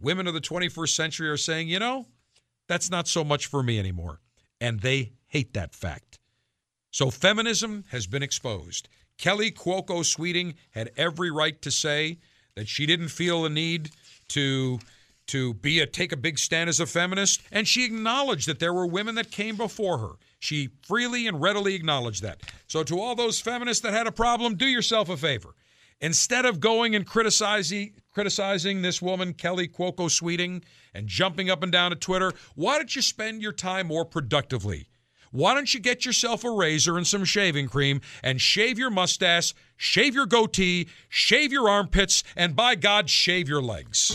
[0.00, 2.06] women of the 21st century are saying, you know,
[2.68, 4.22] that's not so much for me anymore.
[4.58, 6.20] And they hate that fact.
[6.90, 8.88] So, feminism has been exposed.
[9.18, 12.20] Kelly Cuoco Sweeting had every right to say
[12.54, 13.90] that she didn't feel the need
[14.28, 14.78] to
[15.32, 18.74] to be a take a big stand as a feminist, and she acknowledged that there
[18.74, 20.12] were women that came before her.
[20.38, 22.42] She freely and readily acknowledged that.
[22.66, 25.54] So to all those feminists that had a problem, do yourself a favor.
[26.02, 31.72] Instead of going and criticizing criticizing this woman Kelly Cuoco Sweeting and jumping up and
[31.72, 34.88] down at Twitter, why don't you spend your time more productively?
[35.30, 39.54] Why don't you get yourself a razor and some shaving cream and shave your mustache,
[39.78, 44.14] shave your goatee, shave your armpits, and by God, shave your legs?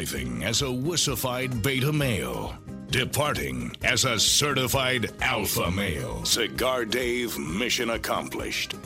[0.00, 2.56] Arriving as a wussified beta male.
[2.88, 6.24] Departing as a certified alpha male.
[6.24, 8.76] Cigar Dave mission accomplished.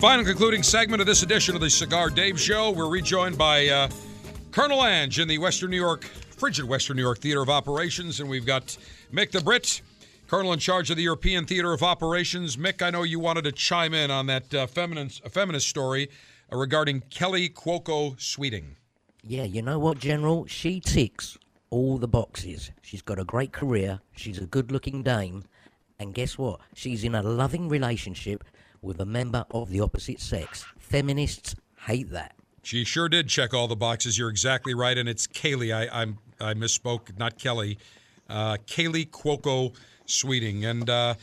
[0.00, 2.72] Final concluding segment of this edition of the Cigar Dave Show.
[2.72, 3.88] We're rejoined by uh,
[4.50, 8.28] Colonel Ange in the Western New York, frigid Western New York Theater of Operations, and
[8.28, 8.76] we've got
[9.12, 9.82] Mick the Brit,
[10.26, 12.56] Colonel in charge of the European Theater of Operations.
[12.56, 16.10] Mick, I know you wanted to chime in on that uh, feminist, feminist story
[16.52, 18.78] uh, regarding Kelly Cuoco Sweeting.
[19.24, 20.46] Yeah, you know what, General?
[20.46, 21.38] She ticks
[21.70, 22.72] all the boxes.
[22.82, 24.00] She's got a great career.
[24.16, 25.44] She's a good looking dame.
[25.98, 26.60] And guess what?
[26.74, 28.42] She's in a loving relationship
[28.80, 30.64] with a member of the opposite sex.
[30.76, 31.54] Feminists
[31.86, 32.34] hate that.
[32.64, 34.18] She sure did check all the boxes.
[34.18, 35.72] You're exactly right, and it's Kaley.
[35.74, 37.78] I I'm, I misspoke, not Kelly.
[38.28, 39.74] Uh, Kaley Cuoco
[40.06, 41.14] Sweeting, and uh,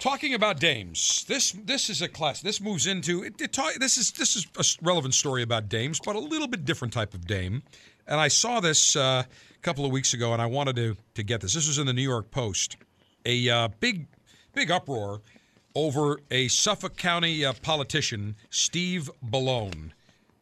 [0.00, 1.24] talking about dames.
[1.28, 2.40] This this is a class.
[2.40, 6.16] This moves into it, it this is this is a relevant story about dames, but
[6.16, 7.62] a little bit different type of dame.
[8.08, 11.22] And I saw this uh, a couple of weeks ago, and I wanted to to
[11.22, 11.54] get this.
[11.54, 12.76] This was in the New York Post.
[13.24, 14.06] A uh, big
[14.54, 15.20] big uproar
[15.76, 19.92] over a Suffolk County uh, politician, Steve Bellone,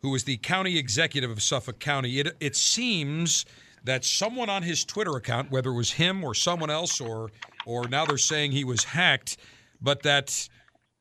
[0.01, 2.19] who is the county executive of Suffolk County.
[2.19, 3.45] It, it seems
[3.85, 7.31] that someone on his Twitter account, whether it was him or someone else, or
[7.67, 9.37] or now they're saying he was hacked,
[9.81, 10.49] but that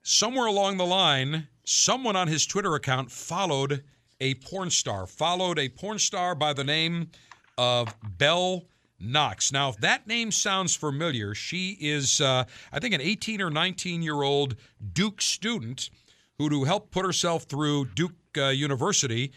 [0.04, 3.84] somewhere along the line, someone on his Twitter account followed
[4.20, 7.10] a porn star, followed a porn star by the name
[7.58, 8.64] of Belle
[9.00, 9.52] Knox.
[9.52, 14.02] Now, if that name sounds familiar, she is, uh, I think, an 18 or 19
[14.02, 14.56] year old
[14.94, 15.90] Duke student
[16.38, 19.32] who, to help put herself through Duke uh, University,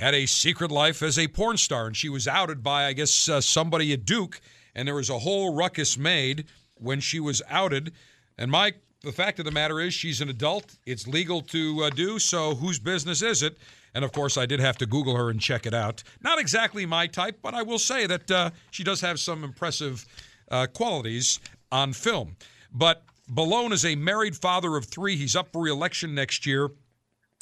[0.00, 1.86] had a secret life as a porn star.
[1.86, 4.40] And she was outed by, I guess, uh, somebody at Duke.
[4.74, 7.92] And there was a whole ruckus made when she was outed.
[8.38, 10.76] And Mike, the fact of the matter is, she's an adult.
[10.86, 12.18] It's legal to uh, do.
[12.18, 13.58] So, whose business is it?
[13.94, 16.02] And of course, I did have to Google her and check it out.
[16.22, 20.06] Not exactly my type, but I will say that uh, she does have some impressive
[20.50, 21.40] uh, qualities
[21.72, 22.36] on film.
[22.72, 25.16] But Bellone is a married father of three.
[25.16, 26.70] He's up for re-election next year.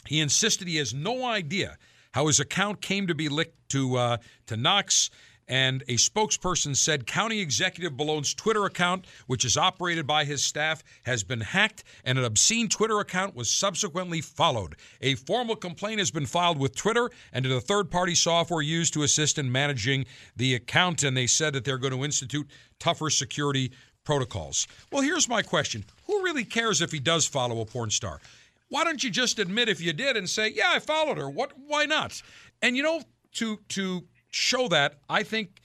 [0.06, 1.76] He insisted he has no idea
[2.12, 4.16] how his account came to be linked to uh,
[4.46, 5.10] to Knox
[5.48, 10.84] and a spokesperson said County Executive Bellone's Twitter account, which is operated by his staff,
[11.04, 14.76] has been hacked, and an obscene Twitter account was subsequently followed.
[15.00, 18.92] A formal complaint has been filed with Twitter and to the third party software used
[18.94, 20.04] to assist in managing
[20.36, 22.46] the account, and they said that they're going to institute
[22.78, 23.72] tougher security
[24.04, 24.66] protocols.
[24.92, 28.20] Well, here's my question Who really cares if he does follow a porn star?
[28.68, 31.52] Why don't you just admit if you did and say, "Yeah, I followed her." What?
[31.56, 32.22] Why not?
[32.62, 33.02] And you know,
[33.34, 35.60] to to show that, I think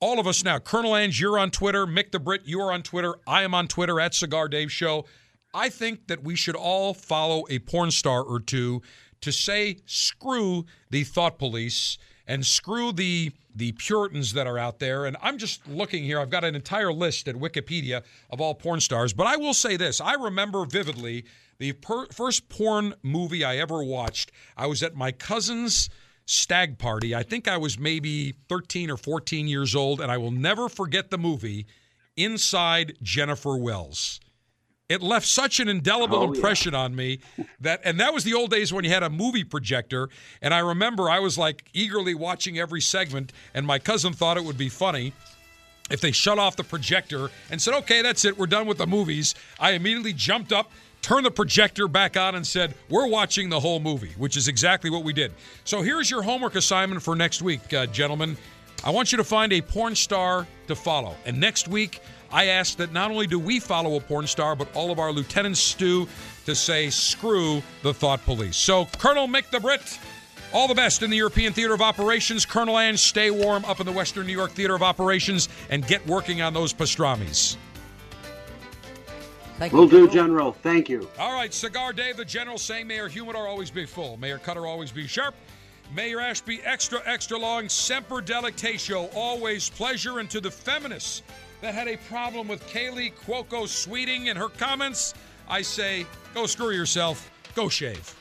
[0.00, 3.16] all of us now, Colonel Ange, you're on Twitter, Mick the Brit, you're on Twitter,
[3.26, 5.06] I am on Twitter at Cigar Dave Show.
[5.54, 8.82] I think that we should all follow a porn star or two
[9.22, 15.04] to say screw the thought police and screw the the Puritans that are out there.
[15.04, 16.20] And I'm just looking here.
[16.20, 19.12] I've got an entire list at Wikipedia of all porn stars.
[19.12, 21.24] But I will say this: I remember vividly
[21.58, 24.30] the per- first porn movie I ever watched.
[24.56, 25.90] I was at my cousin's
[26.24, 27.14] stag party.
[27.14, 31.10] I think I was maybe 13 or 14 years old, and I will never forget
[31.10, 31.66] the movie
[32.16, 34.20] Inside Jennifer Welles.
[34.88, 37.20] It left such an indelible Oh, impression on me
[37.60, 40.08] that, and that was the old days when you had a movie projector.
[40.40, 44.44] And I remember I was like eagerly watching every segment, and my cousin thought it
[44.44, 45.12] would be funny
[45.90, 48.86] if they shut off the projector and said, okay, that's it, we're done with the
[48.86, 49.34] movies.
[49.60, 50.70] I immediately jumped up,
[51.08, 54.90] turned the projector back on, and said, we're watching the whole movie, which is exactly
[54.90, 55.32] what we did.
[55.64, 58.36] So here's your homework assignment for next week, uh, gentlemen.
[58.84, 61.14] I want you to find a porn star to follow.
[61.24, 64.68] And next week, I ask that not only do we follow a porn star, but
[64.76, 66.06] all of our lieutenants do
[66.44, 68.58] to say, screw the thought police.
[68.58, 69.98] So, Colonel Mick the Brit,
[70.52, 72.44] all the best in the European Theater of Operations.
[72.44, 76.06] Colonel Ange, stay warm up in the Western New York Theater of Operations and get
[76.06, 77.56] working on those pastrami's.
[79.58, 80.12] Thank Will you, do, General.
[80.12, 80.52] General.
[80.52, 81.08] Thank you.
[81.18, 84.16] All right, Cigar Dave, the General saying, Mayor your humidor always be full.
[84.16, 85.34] Mayor cutter always be sharp.
[85.92, 87.68] Mayor your ash be extra, extra long.
[87.68, 90.20] Semper Delectatio, always pleasure.
[90.20, 91.22] And to the feminists
[91.60, 95.14] that had a problem with Kaley Cuoco Sweeting and her comments,
[95.48, 97.28] I say, go screw yourself.
[97.56, 98.14] Go shave.